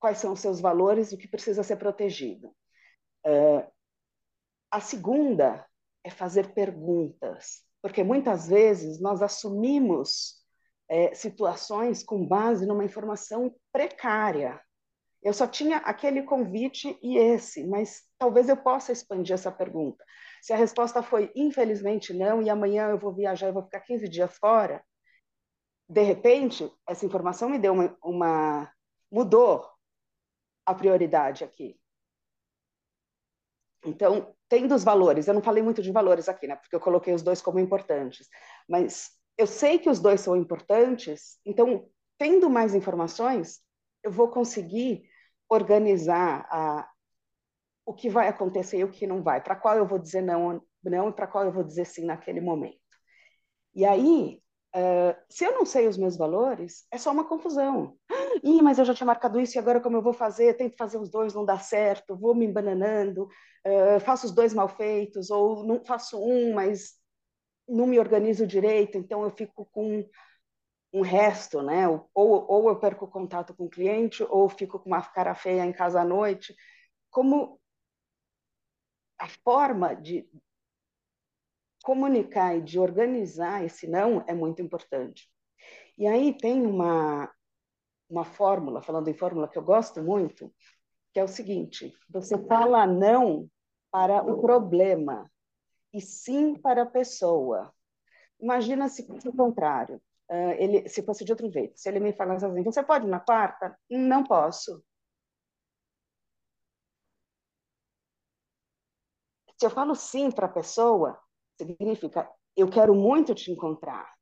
quais 0.00 0.18
são 0.18 0.32
os 0.32 0.40
seus 0.40 0.60
valores 0.60 1.12
e 1.12 1.14
o 1.14 1.18
que 1.18 1.28
precisa 1.28 1.62
ser 1.62 1.76
protegido. 1.76 2.48
Uh, 3.24 3.64
a 4.72 4.80
segunda 4.80 5.64
é 6.02 6.10
fazer 6.10 6.52
perguntas, 6.52 7.65
porque 7.86 8.02
muitas 8.02 8.48
vezes 8.48 9.00
nós 9.00 9.22
assumimos 9.22 10.44
é, 10.88 11.14
situações 11.14 12.02
com 12.02 12.26
base 12.26 12.66
numa 12.66 12.84
informação 12.84 13.54
precária. 13.72 14.60
Eu 15.22 15.32
só 15.32 15.46
tinha 15.46 15.76
aquele 15.78 16.24
convite 16.24 16.98
e 17.00 17.16
esse, 17.16 17.64
mas 17.64 18.02
talvez 18.18 18.48
eu 18.48 18.56
possa 18.56 18.90
expandir 18.90 19.34
essa 19.34 19.52
pergunta. 19.52 20.04
Se 20.42 20.52
a 20.52 20.56
resposta 20.56 21.00
foi 21.00 21.30
infelizmente 21.36 22.12
não, 22.12 22.42
e 22.42 22.50
amanhã 22.50 22.88
eu 22.88 22.98
vou 22.98 23.14
viajar 23.14 23.48
e 23.48 23.52
vou 23.52 23.62
ficar 23.62 23.80
15 23.80 24.08
dias 24.08 24.36
fora, 24.36 24.84
de 25.88 26.02
repente, 26.02 26.68
essa 26.88 27.06
informação 27.06 27.48
me 27.48 27.58
deu 27.58 27.72
uma, 27.72 27.96
uma 28.02 28.72
mudou 29.12 29.64
a 30.66 30.74
prioridade 30.74 31.44
aqui. 31.44 31.78
Então, 33.86 34.34
tem 34.48 34.66
dos 34.66 34.82
valores, 34.84 35.28
eu 35.28 35.34
não 35.34 35.42
falei 35.42 35.62
muito 35.62 35.80
de 35.82 35.92
valores 35.92 36.28
aqui, 36.28 36.46
né, 36.46 36.56
porque 36.56 36.74
eu 36.74 36.80
coloquei 36.80 37.14
os 37.14 37.22
dois 37.22 37.40
como 37.40 37.58
importantes, 37.58 38.28
mas 38.68 39.10
eu 39.38 39.46
sei 39.46 39.78
que 39.78 39.88
os 39.88 40.00
dois 40.00 40.20
são 40.20 40.36
importantes, 40.36 41.38
então, 41.44 41.88
tendo 42.18 42.50
mais 42.50 42.74
informações, 42.74 43.60
eu 44.02 44.10
vou 44.10 44.28
conseguir 44.28 45.08
organizar 45.48 46.46
a, 46.50 46.88
o 47.84 47.94
que 47.94 48.08
vai 48.08 48.28
acontecer 48.28 48.78
e 48.78 48.84
o 48.84 48.90
que 48.90 49.06
não 49.06 49.22
vai, 49.22 49.40
para 49.40 49.56
qual 49.56 49.76
eu 49.76 49.86
vou 49.86 49.98
dizer 49.98 50.22
não, 50.22 50.62
não 50.82 51.08
e 51.08 51.12
para 51.12 51.26
qual 51.26 51.44
eu 51.44 51.52
vou 51.52 51.62
dizer 51.62 51.84
sim 51.84 52.04
naquele 52.04 52.40
momento. 52.40 52.78
E 53.74 53.84
aí, 53.84 54.42
uh, 54.76 55.16
se 55.28 55.44
eu 55.44 55.52
não 55.52 55.64
sei 55.64 55.88
os 55.88 55.96
meus 55.96 56.16
valores, 56.16 56.86
é 56.90 56.98
só 56.98 57.10
uma 57.10 57.24
confusão. 57.24 57.96
Ih, 58.44 58.62
mas 58.62 58.78
eu 58.78 58.84
já 58.84 58.94
tinha 58.94 59.06
marcado 59.06 59.40
isso 59.40 59.56
e 59.56 59.58
agora 59.58 59.80
como 59.80 59.96
eu 59.96 60.02
vou 60.02 60.12
fazer? 60.12 60.54
Tento 60.54 60.76
fazer 60.76 60.98
os 60.98 61.10
dois, 61.10 61.34
não 61.34 61.44
dá 61.44 61.58
certo, 61.58 62.16
vou 62.16 62.34
me 62.34 62.44
embananando, 62.44 63.24
uh, 63.24 64.00
faço 64.00 64.26
os 64.26 64.32
dois 64.32 64.52
mal 64.54 64.68
feitos, 64.68 65.30
ou 65.30 65.64
não 65.64 65.84
faço 65.84 66.22
um, 66.22 66.54
mas 66.54 66.94
não 67.68 67.86
me 67.86 67.98
organizo 67.98 68.46
direito, 68.46 68.96
então 68.98 69.24
eu 69.24 69.30
fico 69.30 69.66
com 69.72 70.08
um 70.92 71.00
resto, 71.02 71.62
né? 71.62 71.88
Ou, 71.88 72.02
ou 72.14 72.68
eu 72.68 72.76
perco 72.78 73.04
o 73.04 73.10
contato 73.10 73.54
com 73.54 73.64
o 73.64 73.70
cliente, 73.70 74.22
ou 74.24 74.48
fico 74.48 74.78
com 74.78 74.88
uma 74.88 75.02
cara 75.02 75.34
feia 75.34 75.64
em 75.64 75.72
casa 75.72 76.00
à 76.00 76.04
noite. 76.04 76.54
Como 77.10 77.60
a 79.18 79.28
forma 79.28 79.94
de 79.94 80.28
comunicar 81.86 82.56
e 82.56 82.60
de 82.60 82.80
organizar 82.80 83.64
esse 83.64 83.86
não 83.86 84.24
é 84.26 84.34
muito 84.34 84.60
importante. 84.60 85.30
E 85.96 86.04
aí 86.04 86.36
tem 86.36 86.66
uma, 86.66 87.32
uma 88.10 88.24
fórmula, 88.24 88.82
falando 88.82 89.06
em 89.06 89.14
fórmula 89.14 89.48
que 89.48 89.56
eu 89.56 89.62
gosto 89.62 90.02
muito, 90.02 90.52
que 91.14 91.20
é 91.20 91.22
o 91.22 91.28
seguinte: 91.28 91.94
você 92.10 92.36
fala 92.48 92.84
não 92.88 93.48
para 93.92 94.20
o 94.20 94.40
problema 94.40 95.30
e 95.94 96.00
sim 96.00 96.56
para 96.56 96.82
a 96.82 96.90
pessoa. 96.90 97.72
Imagina 98.40 98.88
se 98.88 99.06
fosse 99.06 99.28
o 99.28 99.32
contrário 99.32 100.02
uh, 100.30 100.52
ele, 100.58 100.88
se 100.88 101.02
fosse 101.04 101.24
de 101.24 101.32
outro 101.32 101.48
jeito, 101.50 101.78
se 101.78 101.88
ele 101.88 102.00
me 102.00 102.12
falasse 102.12 102.44
assim, 102.44 102.62
você 102.64 102.82
pode 102.82 103.06
na 103.06 103.20
quarta? 103.20 103.78
Não 103.88 104.24
posso. 104.24 104.82
Se 109.58 109.64
eu 109.66 109.70
falo 109.70 109.94
sim 109.94 110.30
para 110.30 110.46
a 110.46 110.50
pessoa, 110.50 111.18
significa 111.58 112.28
eu 112.56 112.68
quero 112.70 112.94
muito 112.94 113.34
te 113.34 113.50
encontrar. 113.50 114.14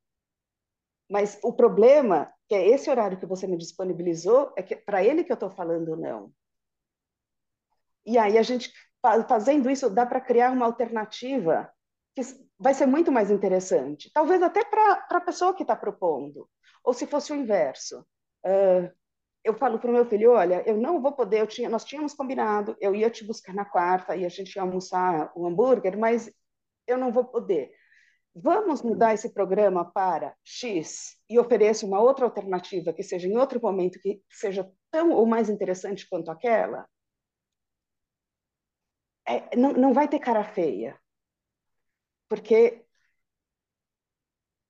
Mas 1.08 1.38
o 1.42 1.52
problema 1.52 2.32
que 2.48 2.54
é 2.54 2.66
esse 2.68 2.90
horário 2.90 3.18
que 3.18 3.26
você 3.26 3.46
me 3.46 3.56
disponibilizou 3.56 4.52
é 4.56 4.62
que 4.62 4.76
para 4.76 5.04
ele 5.04 5.24
que 5.24 5.32
eu 5.32 5.34
estou 5.34 5.50
falando 5.50 5.96
não. 5.96 6.32
E 8.04 8.18
aí 8.18 8.36
a 8.36 8.42
gente 8.42 8.72
fazendo 9.28 9.70
isso 9.70 9.88
dá 9.90 10.06
para 10.06 10.20
criar 10.20 10.50
uma 10.50 10.66
alternativa 10.66 11.70
que 12.14 12.22
vai 12.58 12.74
ser 12.74 12.86
muito 12.86 13.12
mais 13.12 13.30
interessante. 13.30 14.10
Talvez 14.12 14.42
até 14.42 14.64
para 14.64 15.06
a 15.10 15.20
pessoa 15.20 15.54
que 15.54 15.62
está 15.62 15.76
propondo. 15.76 16.48
Ou 16.82 16.92
se 16.92 17.06
fosse 17.06 17.32
o 17.32 17.36
inverso. 17.36 18.00
Uh, 18.44 18.90
eu 19.42 19.54
falo 19.54 19.78
para 19.78 19.90
o 19.90 19.92
meu 19.92 20.06
filho, 20.06 20.32
olha, 20.32 20.62
eu 20.66 20.76
não 20.76 21.02
vou 21.02 21.12
poder, 21.12 21.46
tinha, 21.46 21.68
nós 21.68 21.84
tínhamos 21.84 22.14
combinado, 22.14 22.76
eu 22.80 22.94
ia 22.94 23.10
te 23.10 23.24
buscar 23.24 23.54
na 23.54 23.64
quarta 23.64 24.16
e 24.16 24.24
a 24.24 24.28
gente 24.28 24.54
ia 24.54 24.62
almoçar 24.62 25.30
o 25.34 25.46
hambúrguer, 25.46 25.98
mas 25.98 26.32
eu 26.86 26.98
não 26.98 27.12
vou 27.12 27.24
poder. 27.24 27.72
Vamos 28.34 28.82
mudar 28.82 29.14
esse 29.14 29.32
programa 29.32 29.84
para 29.92 30.34
X 30.44 31.16
e 31.30 31.38
ofereço 31.38 31.86
uma 31.86 32.00
outra 32.00 32.24
alternativa 32.24 32.92
que 32.92 33.02
seja 33.02 33.28
em 33.28 33.36
outro 33.36 33.60
momento 33.60 34.00
que 34.00 34.22
seja 34.30 34.70
tão 34.90 35.12
ou 35.12 35.26
mais 35.26 35.48
interessante 35.48 36.08
quanto 36.08 36.30
aquela? 36.30 36.86
É, 39.26 39.56
não, 39.56 39.72
não 39.72 39.92
vai 39.92 40.08
ter 40.08 40.18
cara 40.18 40.44
feia 40.44 40.98
porque 42.28 42.84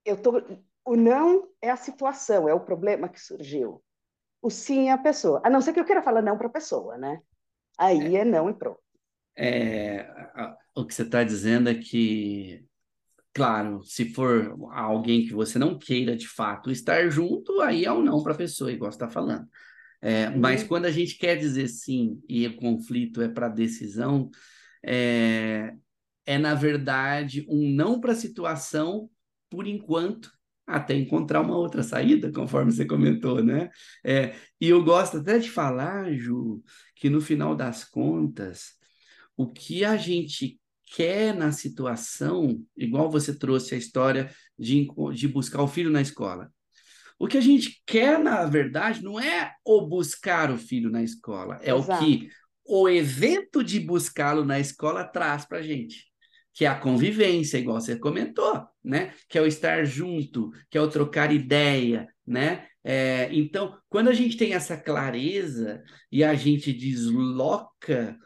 eu 0.04 0.20
tô, 0.20 0.32
o 0.84 0.96
não 0.96 1.48
é 1.62 1.70
a 1.70 1.76
situação, 1.76 2.48
é 2.48 2.54
o 2.54 2.60
problema 2.60 3.08
que 3.08 3.20
surgiu. 3.20 3.82
O 4.42 4.50
sim 4.50 4.88
é 4.88 4.92
a 4.92 4.98
pessoa. 4.98 5.40
A 5.44 5.50
não 5.50 5.62
ser 5.62 5.72
que 5.72 5.80
eu 5.80 5.84
queira 5.86 6.02
falar 6.02 6.22
não 6.22 6.36
para 6.36 6.48
a 6.48 6.52
pessoa, 6.52 6.98
né? 6.98 7.22
Aí 7.78 8.16
é, 8.16 8.20
é 8.20 8.24
não 8.24 8.50
e 8.50 8.54
pronto. 8.54 8.83
É, 9.36 10.06
o 10.74 10.84
que 10.84 10.94
você 10.94 11.02
está 11.02 11.24
dizendo 11.24 11.68
é 11.68 11.74
que, 11.74 12.64
claro, 13.32 13.82
se 13.84 14.12
for 14.12 14.56
alguém 14.72 15.26
que 15.26 15.32
você 15.32 15.58
não 15.58 15.78
queira 15.78 16.16
de 16.16 16.28
fato 16.28 16.70
estar 16.70 17.08
junto, 17.08 17.60
aí 17.60 17.84
é 17.84 17.92
um 17.92 18.02
não 18.02 18.22
para 18.22 18.32
a 18.32 18.36
pessoa, 18.36 18.72
igual 18.72 18.90
você 18.90 18.96
está 18.96 19.08
falando. 19.08 19.48
É, 20.00 20.28
uhum. 20.28 20.38
Mas 20.38 20.62
quando 20.62 20.84
a 20.84 20.90
gente 20.90 21.16
quer 21.16 21.36
dizer 21.36 21.68
sim 21.68 22.22
e 22.28 22.46
o 22.46 22.56
conflito 22.56 23.22
é 23.22 23.28
para 23.28 23.48
decisão, 23.48 24.30
é, 24.84 25.72
é, 26.26 26.38
na 26.38 26.54
verdade, 26.54 27.46
um 27.48 27.70
não 27.70 28.00
para 28.00 28.12
a 28.12 28.16
situação, 28.16 29.08
por 29.48 29.66
enquanto, 29.66 30.30
até 30.66 30.94
encontrar 30.94 31.40
uma 31.40 31.56
outra 31.56 31.82
saída, 31.82 32.32
conforme 32.32 32.72
você 32.72 32.84
comentou, 32.86 33.42
né? 33.42 33.70
É, 34.04 34.34
e 34.60 34.68
eu 34.68 34.82
gosto 34.82 35.18
até 35.18 35.38
de 35.38 35.50
falar, 35.50 36.12
Ju, 36.14 36.62
que 36.96 37.10
no 37.10 37.20
final 37.20 37.54
das 37.54 37.84
contas, 37.84 38.74
o 39.36 39.50
que 39.50 39.84
a 39.84 39.96
gente 39.96 40.58
quer 40.94 41.34
na 41.34 41.50
situação, 41.50 42.62
igual 42.76 43.10
você 43.10 43.36
trouxe 43.36 43.74
a 43.74 43.78
história 43.78 44.30
de, 44.58 44.86
de 45.14 45.28
buscar 45.28 45.62
o 45.62 45.68
filho 45.68 45.90
na 45.90 46.00
escola. 46.00 46.50
O 47.18 47.26
que 47.26 47.38
a 47.38 47.40
gente 47.40 47.82
quer, 47.86 48.18
na 48.18 48.44
verdade, 48.44 49.02
não 49.02 49.18
é 49.18 49.52
o 49.64 49.86
buscar 49.86 50.50
o 50.50 50.58
filho 50.58 50.90
na 50.90 51.02
escola, 51.02 51.58
é 51.62 51.74
Exato. 51.74 52.04
o 52.04 52.06
que 52.06 52.28
o 52.66 52.88
evento 52.88 53.62
de 53.62 53.78
buscá-lo 53.78 54.44
na 54.44 54.58
escola 54.58 55.04
traz 55.04 55.44
para 55.44 55.58
a 55.58 55.62
gente, 55.62 56.06
que 56.52 56.64
é 56.64 56.68
a 56.68 56.78
convivência, 56.78 57.58
igual 57.58 57.80
você 57.80 57.98
comentou, 57.98 58.64
né? 58.82 59.12
Que 59.28 59.38
é 59.38 59.42
o 59.42 59.46
estar 59.46 59.84
junto, 59.84 60.50
que 60.70 60.78
é 60.78 60.80
o 60.80 60.88
trocar 60.88 61.32
ideia, 61.32 62.08
né? 62.26 62.66
É, 62.82 63.28
então, 63.32 63.76
quando 63.88 64.08
a 64.08 64.12
gente 64.12 64.36
tem 64.36 64.54
essa 64.54 64.76
clareza 64.76 65.82
e 66.10 66.22
a 66.22 66.34
gente 66.34 66.72
desloca 66.72 68.16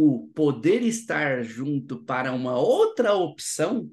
o 0.00 0.28
poder 0.32 0.82
estar 0.82 1.42
junto 1.42 2.04
para 2.04 2.32
uma 2.32 2.56
outra 2.56 3.14
opção, 3.14 3.90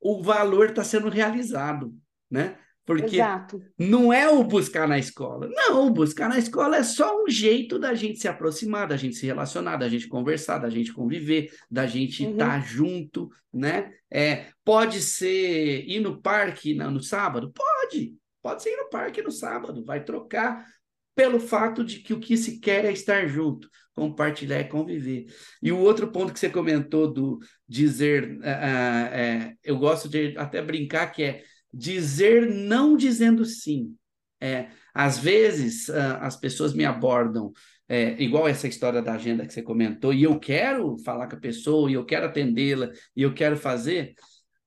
o 0.00 0.22
valor 0.22 0.70
está 0.70 0.82
sendo 0.82 1.10
realizado, 1.10 1.94
né? 2.30 2.58
Porque 2.86 3.16
Exato. 3.16 3.62
não 3.78 4.12
é 4.12 4.28
o 4.28 4.42
buscar 4.42 4.88
na 4.88 4.98
escola. 4.98 5.48
Não, 5.50 5.86
o 5.86 5.90
buscar 5.90 6.28
na 6.28 6.38
escola 6.38 6.76
é 6.76 6.82
só 6.82 7.22
um 7.22 7.28
jeito 7.28 7.78
da 7.78 7.94
gente 7.94 8.18
se 8.18 8.28
aproximar, 8.28 8.88
da 8.88 8.96
gente 8.96 9.16
se 9.16 9.26
relacionar, 9.26 9.76
da 9.76 9.88
gente 9.88 10.08
conversar, 10.08 10.58
da 10.58 10.70
gente 10.70 10.92
conviver, 10.92 11.50
da 11.70 11.86
gente 11.86 12.24
estar 12.24 12.30
uhum. 12.30 12.36
tá 12.36 12.60
junto, 12.60 13.30
né? 13.52 13.92
É, 14.10 14.48
pode 14.64 15.00
ser 15.00 15.84
ir 15.86 16.00
no 16.00 16.20
parque 16.20 16.74
no, 16.74 16.90
no 16.90 17.02
sábado? 17.02 17.52
Pode. 17.52 18.14
Pode 18.42 18.62
ser 18.62 18.70
ir 18.70 18.76
no 18.76 18.88
parque 18.88 19.22
no 19.22 19.30
sábado. 19.30 19.84
Vai 19.84 20.02
trocar 20.02 20.66
pelo 21.14 21.38
fato 21.38 21.84
de 21.84 22.00
que 22.00 22.12
o 22.12 22.20
que 22.20 22.36
se 22.36 22.58
quer 22.58 22.84
é 22.84 22.92
estar 22.92 23.26
junto, 23.26 23.68
compartilhar 23.94 24.60
e 24.60 24.68
conviver. 24.68 25.26
E 25.62 25.70
o 25.70 25.78
outro 25.78 26.10
ponto 26.10 26.32
que 26.32 26.38
você 26.38 26.50
comentou 26.50 27.12
do 27.12 27.38
dizer, 27.68 28.38
uh, 28.38 29.50
uh, 29.50 29.56
eu 29.62 29.78
gosto 29.78 30.08
de 30.08 30.36
até 30.36 30.60
brincar 30.60 31.12
que 31.12 31.22
é 31.22 31.42
dizer 31.72 32.50
não 32.50 32.96
dizendo 32.96 33.44
sim. 33.44 33.94
É, 34.40 34.68
às 34.92 35.18
vezes 35.18 35.88
uh, 35.88 36.18
as 36.20 36.36
pessoas 36.36 36.74
me 36.74 36.84
abordam, 36.84 37.52
é, 37.88 38.20
igual 38.22 38.48
essa 38.48 38.68
história 38.68 39.00
da 39.00 39.14
agenda 39.14 39.46
que 39.46 39.52
você 39.52 39.62
comentou, 39.62 40.12
e 40.12 40.22
eu 40.22 40.38
quero 40.38 40.96
falar 40.98 41.28
com 41.28 41.36
a 41.36 41.40
pessoa, 41.40 41.90
e 41.90 41.94
eu 41.94 42.04
quero 42.04 42.26
atendê-la, 42.26 42.90
e 43.14 43.22
eu 43.22 43.32
quero 43.32 43.56
fazer. 43.56 44.14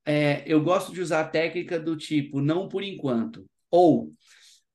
É, 0.05 0.43
eu 0.45 0.63
gosto 0.63 0.93
de 0.93 1.01
usar 1.01 1.21
a 1.21 1.27
técnica 1.27 1.79
do 1.79 1.97
tipo, 1.97 2.39
não 2.39 2.67
por 2.69 2.81
enquanto. 2.81 3.45
Ou 3.69 4.11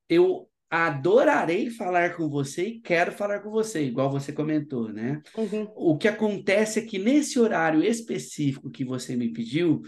eu 0.08 0.48
adorarei 0.72 1.68
falar 1.68 2.16
com 2.16 2.30
você 2.30 2.66
e 2.68 2.80
quero 2.80 3.12
falar 3.12 3.40
com 3.40 3.50
você, 3.50 3.82
igual 3.82 4.10
você 4.10 4.32
comentou, 4.32 4.90
né? 4.90 5.20
Uhum. 5.36 5.70
O 5.76 5.98
que 5.98 6.08
acontece 6.08 6.78
é 6.78 6.82
que 6.82 6.98
nesse 6.98 7.38
horário 7.38 7.84
específico 7.84 8.70
que 8.70 8.82
você 8.82 9.14
me 9.14 9.30
pediu, 9.30 9.82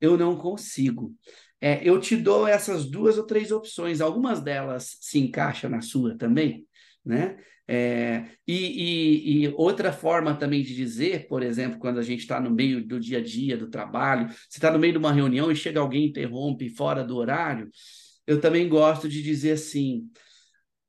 eu 0.00 0.16
não 0.16 0.36
consigo. 0.36 1.12
É, 1.60 1.80
eu 1.82 1.98
te 1.98 2.16
dou 2.16 2.46
essas 2.46 2.88
duas 2.88 3.18
ou 3.18 3.26
três 3.26 3.50
opções, 3.50 4.00
algumas 4.00 4.40
delas 4.40 4.96
se 5.00 5.18
encaixam 5.18 5.68
na 5.68 5.80
sua 5.80 6.16
também, 6.16 6.64
né? 7.04 7.36
É, 7.66 8.24
e, 8.46 8.54
e, 8.54 9.44
e, 9.44 9.48
outra 9.56 9.92
forma 9.92 10.34
também 10.36 10.62
de 10.62 10.72
dizer, 10.72 11.26
por 11.26 11.42
exemplo, 11.42 11.80
quando 11.80 11.98
a 11.98 12.02
gente 12.02 12.20
está 12.20 12.40
no 12.40 12.50
meio 12.50 12.86
do 12.86 13.00
dia 13.00 13.18
a 13.18 13.22
dia 13.22 13.56
do 13.58 13.68
trabalho, 13.68 14.28
você 14.28 14.58
está 14.58 14.70
no 14.70 14.78
meio 14.78 14.92
de 14.92 14.98
uma 15.00 15.12
reunião 15.12 15.50
e 15.50 15.56
chega 15.56 15.80
alguém 15.80 16.04
e 16.04 16.08
interrompe 16.08 16.70
fora 16.70 17.02
do 17.02 17.16
horário, 17.16 17.68
eu 18.24 18.40
também 18.40 18.68
gosto 18.68 19.08
de 19.08 19.20
dizer 19.20 19.52
assim: 19.52 20.08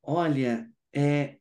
olha, 0.10 0.68
é, 0.92 1.38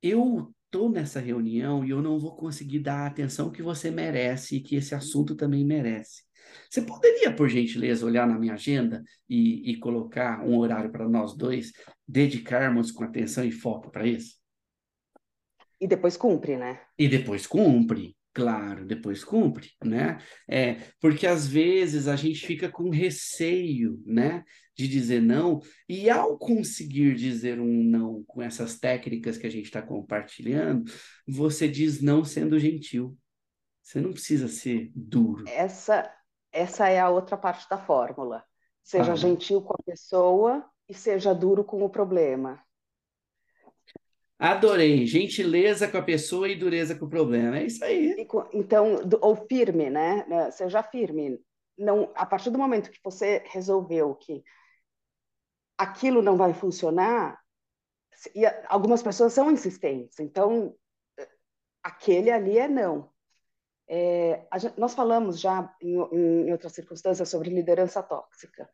eu 0.00 0.54
estou 0.66 0.88
nessa 0.88 1.18
reunião 1.18 1.84
e 1.84 1.90
eu 1.90 2.00
não 2.00 2.20
vou 2.20 2.36
conseguir 2.36 2.78
dar 2.78 3.00
a 3.00 3.06
atenção 3.06 3.50
que 3.50 3.62
você 3.62 3.90
merece 3.90 4.56
e 4.56 4.60
que 4.60 4.76
esse 4.76 4.94
assunto 4.94 5.34
também 5.34 5.66
merece. 5.66 6.22
Você 6.70 6.82
poderia, 6.82 7.34
por 7.34 7.48
gentileza, 7.48 8.06
olhar 8.06 8.26
na 8.26 8.38
minha 8.38 8.54
agenda 8.54 9.02
e, 9.28 9.72
e 9.72 9.76
colocar 9.78 10.44
um 10.44 10.56
horário 10.56 10.92
para 10.92 11.08
nós 11.08 11.36
dois 11.36 11.72
dedicarmos 12.06 12.92
com 12.92 13.02
atenção 13.02 13.44
e 13.44 13.50
foco 13.50 13.90
para 13.90 14.06
isso? 14.06 14.36
E 15.80 15.88
depois 15.88 16.16
cumpre, 16.16 16.56
né? 16.56 16.80
E 16.96 17.08
depois 17.08 17.44
cumpre, 17.44 18.16
claro, 18.32 18.86
depois 18.86 19.24
cumpre, 19.24 19.70
né? 19.84 20.18
É, 20.48 20.74
porque 21.00 21.26
às 21.26 21.46
vezes 21.46 22.08
a 22.08 22.16
gente 22.16 22.46
fica 22.46 22.70
com 22.70 22.90
receio, 22.90 24.02
né? 24.06 24.44
De 24.74 24.88
dizer 24.88 25.20
não, 25.20 25.60
e 25.86 26.08
ao 26.08 26.38
conseguir 26.38 27.14
dizer 27.14 27.60
um 27.60 27.82
não 27.84 28.24
com 28.24 28.40
essas 28.40 28.78
técnicas 28.78 29.36
que 29.36 29.46
a 29.46 29.50
gente 29.50 29.66
está 29.66 29.82
compartilhando, 29.82 30.90
você 31.28 31.68
diz 31.68 32.00
não 32.00 32.24
sendo 32.24 32.58
gentil. 32.58 33.16
Você 33.82 34.00
não 34.00 34.12
precisa 34.12 34.48
ser 34.48 34.90
duro. 34.94 35.44
Essa 35.48 36.10
essa 36.52 36.88
é 36.88 37.00
a 37.00 37.08
outra 37.08 37.36
parte 37.36 37.68
da 37.68 37.78
fórmula. 37.78 38.44
Seja 38.84 39.12
ah. 39.12 39.16
gentil 39.16 39.62
com 39.62 39.72
a 39.72 39.82
pessoa 39.84 40.64
e 40.88 40.94
seja 40.94 41.34
duro 41.34 41.64
com 41.64 41.82
o 41.82 41.88
problema. 41.88 42.62
Adorei. 44.42 45.06
Gentileza 45.06 45.86
com 45.86 45.98
a 45.98 46.02
pessoa 46.02 46.48
e 46.48 46.56
dureza 46.56 46.96
com 46.96 47.04
o 47.04 47.08
problema. 47.08 47.58
É 47.58 47.64
isso 47.64 47.84
aí. 47.84 48.26
então, 48.52 48.96
ou 49.20 49.36
firme, 49.46 49.88
né? 49.88 50.26
né? 50.26 50.50
Seja 50.50 50.82
firme. 50.82 51.38
Não, 51.78 52.10
a 52.14 52.26
partir 52.26 52.50
do 52.50 52.58
momento 52.58 52.90
que 52.90 52.98
você 53.04 53.42
resolveu 53.46 54.14
que 54.16 54.42
aquilo 55.78 56.20
não 56.20 56.36
vai 56.36 56.52
funcionar, 56.52 57.40
e 58.34 58.44
algumas 58.66 59.02
pessoas 59.02 59.32
são 59.32 59.50
insistentes, 59.50 60.18
então 60.18 60.74
aquele 61.82 62.30
ali 62.30 62.58
é 62.58 62.68
não. 62.68 63.10
É, 63.88 64.46
nós 64.76 64.94
falamos 64.94 65.40
já 65.40 65.72
em, 65.80 65.94
em, 65.94 66.52
outras 66.52 66.72
circunstâncias 66.72 67.28
sobre 67.28 67.50
liderança 67.50 68.02
tóxica. 68.02 68.68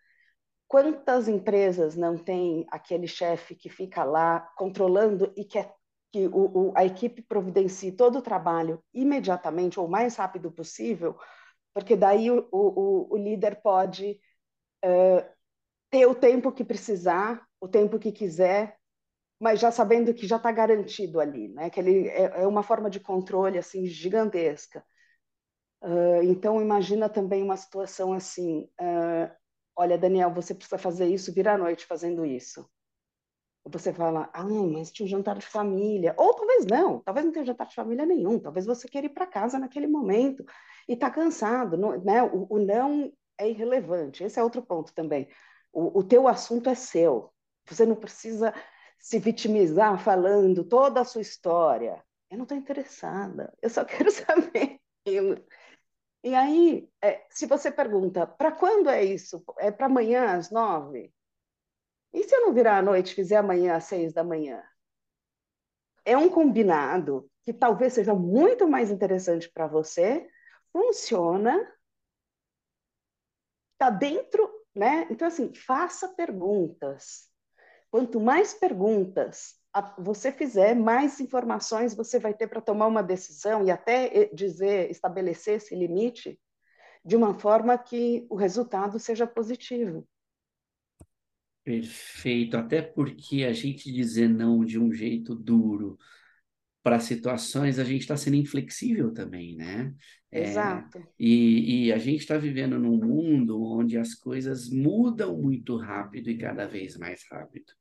Quantas 0.68 1.28
empresas 1.28 1.96
não 1.96 2.18
têm 2.18 2.66
aquele 2.70 3.08
chefe 3.08 3.54
que 3.54 3.70
fica 3.70 4.04
lá 4.04 4.40
controlando 4.54 5.32
e 5.34 5.44
quer 5.44 5.74
que 6.12 6.26
o, 6.28 6.68
o, 6.70 6.72
a 6.76 6.84
equipe 6.84 7.22
providencie 7.22 7.92
todo 7.92 8.18
o 8.18 8.22
trabalho 8.22 8.82
imediatamente 8.92 9.80
ou 9.80 9.86
o 9.86 9.90
mais 9.90 10.16
rápido 10.16 10.52
possível, 10.52 11.18
porque 11.74 11.96
daí 11.96 12.30
o, 12.30 12.46
o 12.52 13.16
líder 13.16 13.62
pode 13.62 14.20
uh, 14.84 15.24
ter 15.90 16.06
o 16.06 16.14
tempo 16.14 16.52
que 16.52 16.64
precisar, 16.64 17.46
o 17.60 17.68
tempo 17.68 17.98
que 17.98 18.12
quiser, 18.12 18.76
mas 19.40 19.60
já 19.60 19.70
sabendo 19.70 20.12
que 20.12 20.26
já 20.26 20.36
está 20.36 20.50
garantido 20.50 21.20
ali, 21.20 21.48
né? 21.48 21.70
Que 21.70 21.80
ele 21.80 22.08
é, 22.08 22.42
é 22.42 22.46
uma 22.46 22.62
forma 22.62 22.90
de 22.90 23.00
controle 23.00 23.58
assim 23.58 23.86
gigantesca. 23.86 24.84
Uh, 25.80 26.22
então, 26.24 26.60
imagina 26.60 27.08
também 27.08 27.42
uma 27.42 27.56
situação 27.56 28.12
assim: 28.12 28.68
uh, 28.80 29.30
olha, 29.78 29.96
Daniel, 29.96 30.34
você 30.34 30.52
precisa 30.52 30.76
fazer 30.76 31.06
isso, 31.06 31.32
vira 31.32 31.54
à 31.54 31.58
noite 31.58 31.86
fazendo 31.86 32.26
isso. 32.26 32.68
Você 33.64 33.92
fala, 33.92 34.28
ah, 34.32 34.42
mas 34.44 34.90
tinha 34.90 35.06
um 35.06 35.08
jantar 35.08 35.38
de 35.38 35.46
família. 35.46 36.14
Ou 36.18 36.34
talvez 36.34 36.66
não, 36.66 37.00
talvez 37.00 37.24
não 37.24 37.32
tenha 37.32 37.44
jantar 37.44 37.68
de 37.68 37.76
família 37.76 38.04
nenhum, 38.04 38.40
talvez 38.40 38.66
você 38.66 38.88
queira 38.88 39.06
ir 39.06 39.10
para 39.10 39.26
casa 39.26 39.58
naquele 39.58 39.86
momento 39.86 40.44
e 40.88 40.94
está 40.94 41.08
cansado. 41.10 41.76
Não, 41.76 41.96
né? 42.02 42.22
O, 42.24 42.46
o, 42.50 42.58
não 42.58 43.12
é 43.38 43.48
irrelevante, 43.48 44.24
esse 44.24 44.40
é 44.40 44.42
outro 44.42 44.62
ponto 44.62 44.92
também. 44.92 45.28
O, 45.72 46.00
o 46.00 46.02
teu 46.02 46.26
assunto 46.26 46.68
é 46.68 46.74
seu, 46.74 47.32
você 47.68 47.86
não 47.86 47.94
precisa 47.94 48.52
se 48.98 49.18
vitimizar 49.20 50.02
falando 50.02 50.64
toda 50.64 51.00
a 51.00 51.04
sua 51.04 51.20
história. 51.22 52.02
Eu 52.28 52.36
não 52.36 52.44
estou 52.44 52.58
interessada, 52.58 53.54
eu 53.62 53.70
só 53.70 53.84
quero 53.86 54.10
saber 54.10 54.80
e 56.22 56.34
aí, 56.34 56.90
é, 57.02 57.26
se 57.30 57.46
você 57.46 57.70
pergunta, 57.70 58.26
para 58.26 58.52
quando 58.52 58.88
é 58.90 59.04
isso? 59.04 59.44
É 59.58 59.70
para 59.70 59.86
amanhã 59.86 60.36
às 60.36 60.50
nove? 60.50 61.12
E 62.12 62.24
se 62.24 62.34
eu 62.34 62.40
não 62.42 62.54
virar 62.54 62.78
à 62.78 62.82
noite 62.82 63.14
fizer 63.14 63.36
amanhã 63.36 63.76
às 63.76 63.84
seis 63.84 64.12
da 64.12 64.24
manhã? 64.24 64.62
É 66.04 66.16
um 66.16 66.28
combinado 66.28 67.30
que 67.44 67.52
talvez 67.52 67.92
seja 67.92 68.14
muito 68.14 68.66
mais 68.68 68.90
interessante 68.90 69.50
para 69.50 69.66
você, 69.66 70.28
funciona, 70.72 71.56
está 73.72 73.90
dentro, 73.90 74.50
né? 74.74 75.06
Então, 75.10 75.28
assim, 75.28 75.54
faça 75.54 76.08
perguntas. 76.08 77.28
Quanto 77.90 78.20
mais 78.20 78.52
perguntas 78.52 79.57
você 79.98 80.32
fizer, 80.32 80.74
mais 80.74 81.20
informações 81.20 81.94
você 81.94 82.18
vai 82.18 82.34
ter 82.34 82.48
para 82.48 82.60
tomar 82.60 82.86
uma 82.86 83.02
decisão 83.02 83.64
e 83.64 83.70
até 83.70 84.26
dizer, 84.32 84.90
estabelecer 84.90 85.56
esse 85.56 85.74
limite 85.74 86.38
de 87.04 87.16
uma 87.16 87.38
forma 87.38 87.76
que 87.78 88.26
o 88.28 88.34
resultado 88.34 88.98
seja 88.98 89.26
positivo. 89.26 90.06
Perfeito, 91.64 92.56
até 92.56 92.80
porque 92.80 93.44
a 93.44 93.52
gente 93.52 93.92
dizer 93.92 94.28
não 94.28 94.64
de 94.64 94.78
um 94.78 94.92
jeito 94.92 95.34
duro 95.34 95.98
para 96.82 96.98
situações, 96.98 97.78
a 97.78 97.84
gente 97.84 98.00
está 98.00 98.16
sendo 98.16 98.36
inflexível 98.36 99.12
também, 99.12 99.54
né? 99.54 99.94
É, 100.30 100.44
Exato. 100.44 100.98
É, 100.98 101.02
e, 101.18 101.86
e 101.86 101.92
a 101.92 101.98
gente 101.98 102.20
está 102.20 102.38
vivendo 102.38 102.78
num 102.78 102.96
mundo 102.96 103.62
onde 103.62 103.98
as 103.98 104.14
coisas 104.14 104.70
mudam 104.70 105.36
muito 105.36 105.76
rápido 105.76 106.30
e 106.30 106.38
cada 106.38 106.66
vez 106.66 106.96
mais 106.96 107.22
rápido. 107.30 107.72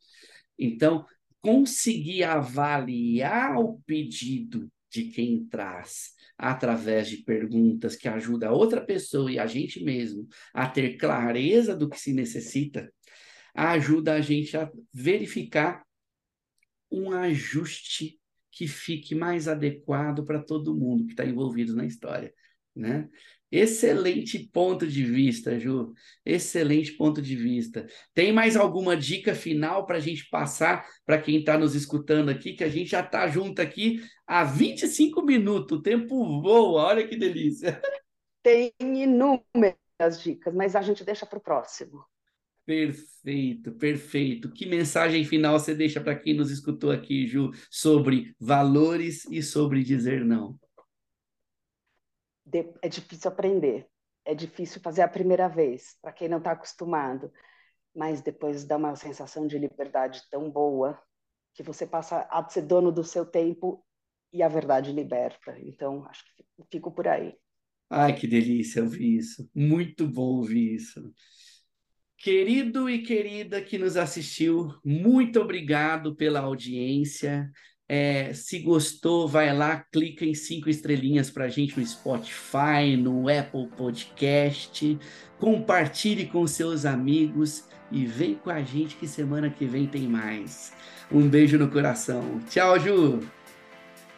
Então, 0.60 1.06
conseguir 1.42 2.24
avaliar 2.24 3.58
o 3.58 3.80
pedido 3.86 4.70
de 4.90 5.06
quem 5.06 5.46
traz 5.46 6.12
através 6.38 7.10
de 7.10 7.18
perguntas 7.18 7.96
que 7.96 8.08
ajuda 8.08 8.50
a 8.50 8.52
outra 8.52 8.82
pessoa 8.82 9.32
e 9.32 9.40
a 9.40 9.48
gente 9.48 9.84
mesmo 9.84 10.28
a 10.54 10.68
ter 10.68 10.98
clareza 10.98 11.76
do 11.76 11.90
que 11.90 12.00
se 12.00 12.14
necessita, 12.14 12.92
ajuda 13.54 14.14
a 14.14 14.22
gente 14.22 14.56
a 14.56 14.70
verificar 14.94 15.84
um 16.92 17.12
ajuste 17.12 18.20
que 18.52 18.68
fique 18.68 19.14
mais 19.14 19.48
adequado 19.48 20.24
para 20.26 20.42
todo 20.42 20.76
mundo 20.76 21.06
que 21.06 21.12
está 21.12 21.26
envolvido 21.26 21.76
na 21.76 21.86
história, 21.86 22.34
né? 22.76 23.10
Excelente 23.52 24.40
ponto 24.52 24.86
de 24.86 25.04
vista, 25.04 25.58
Ju. 25.58 25.94
Excelente 26.26 26.92
ponto 26.94 27.22
de 27.22 27.36
vista. 27.36 27.88
Tem 28.14 28.34
mais 28.34 28.58
alguma 28.58 28.96
dica 28.98 29.34
final 29.34 29.86
para 29.86 29.98
a 29.98 30.02
gente 30.02 30.30
passar 30.30 30.86
para 31.06 31.22
quem 31.22 31.40
está 31.40 31.58
nos 31.58 31.74
escutando 31.74 32.30
aqui, 32.30 32.54
que 32.54 32.64
a 32.64 32.70
gente 32.70 32.92
já 32.92 33.00
está 33.00 33.28
junto 33.28 33.62
aqui 33.62 34.02
há 34.26 34.44
25 34.44 35.22
minutos. 35.22 35.80
O 35.80 35.82
tempo 35.82 36.42
voa, 36.42 36.84
olha 36.84 37.08
que 37.08 37.16
delícia. 37.16 37.82
Tem 38.44 38.74
inúmeras 38.80 40.22
dicas, 40.22 40.54
mas 40.54 40.76
a 40.76 40.82
gente 40.82 41.04
deixa 41.04 41.26
para 41.26 41.40
o 41.40 41.42
próximo. 41.42 42.04
Perfeito, 42.66 43.72
perfeito. 43.72 44.52
Que 44.52 44.66
mensagem 44.66 45.24
final 45.24 45.58
você 45.58 45.74
deixa 45.74 46.02
para 46.02 46.16
quem 46.16 46.34
nos 46.34 46.52
escutou 46.52 46.92
aqui, 46.92 47.26
Ju, 47.26 47.52
sobre 47.72 48.36
valores 48.38 49.24
e 49.32 49.42
sobre 49.42 49.84
dizer 49.86 50.26
não? 50.26 50.60
É 52.82 52.88
difícil 52.88 53.30
aprender, 53.30 53.88
é 54.26 54.34
difícil 54.34 54.82
fazer 54.82 55.02
a 55.02 55.08
primeira 55.08 55.48
vez, 55.48 55.98
para 56.02 56.12
quem 56.12 56.30
não 56.30 56.38
está 56.38 56.52
acostumado, 56.52 57.32
mas 57.96 58.22
depois 58.22 58.64
dá 58.64 58.78
uma 58.78 58.96
sensação 58.96 59.48
de 59.48 59.58
liberdade 59.58 60.22
tão 60.30 60.50
boa 60.50 61.00
que 61.54 61.64
você 61.64 61.88
passa 61.88 62.28
a 62.30 62.48
ser 62.48 62.62
dono 62.62 62.92
do 62.92 63.04
seu 63.04 63.26
tempo 63.26 63.84
e 64.32 64.44
a 64.44 64.48
verdade 64.48 64.92
liberta. 64.92 65.58
Então, 65.60 66.06
acho 66.06 66.24
que 66.36 66.46
fico 66.72 66.92
por 66.92 67.08
aí. 67.08 67.34
Ai, 67.90 68.14
que 68.14 68.28
delícia 68.28 68.84
ouvir 68.84 69.18
isso. 69.18 69.50
Muito 69.56 70.08
bom 70.08 70.38
ouvir 70.38 70.76
isso. 70.76 71.12
Querido 72.18 72.90
e 72.90 73.04
querida 73.04 73.62
que 73.62 73.78
nos 73.78 73.96
assistiu, 73.96 74.74
muito 74.84 75.40
obrigado 75.40 76.16
pela 76.16 76.42
audiência. 76.42 77.50
É, 77.90 78.34
se 78.34 78.60
gostou, 78.60 79.28
vai 79.28 79.56
lá, 79.56 79.86
clica 79.92 80.26
em 80.26 80.34
cinco 80.34 80.70
estrelinhas 80.70 81.30
para 81.30 81.46
a 81.46 81.50
gente 81.50 81.80
no 81.80 81.86
Spotify, 81.86 82.98
no 82.98 83.30
Apple 83.30 83.68
Podcast. 83.78 85.00
Compartilhe 85.40 86.26
com 86.26 86.46
seus 86.46 86.86
amigos 86.86 87.66
e 87.92 88.06
vem 88.06 88.36
com 88.36 88.50
a 88.50 88.62
gente 88.62 88.96
que 88.96 89.08
semana 89.08 89.50
que 89.50 89.66
vem 89.66 89.88
tem 89.88 90.08
mais. 90.08 90.74
Um 91.12 91.28
beijo 91.28 91.58
no 91.58 91.70
coração. 91.70 92.40
Tchau, 92.50 92.80
Ju. 92.80 93.20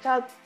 Tchau. 0.02 0.39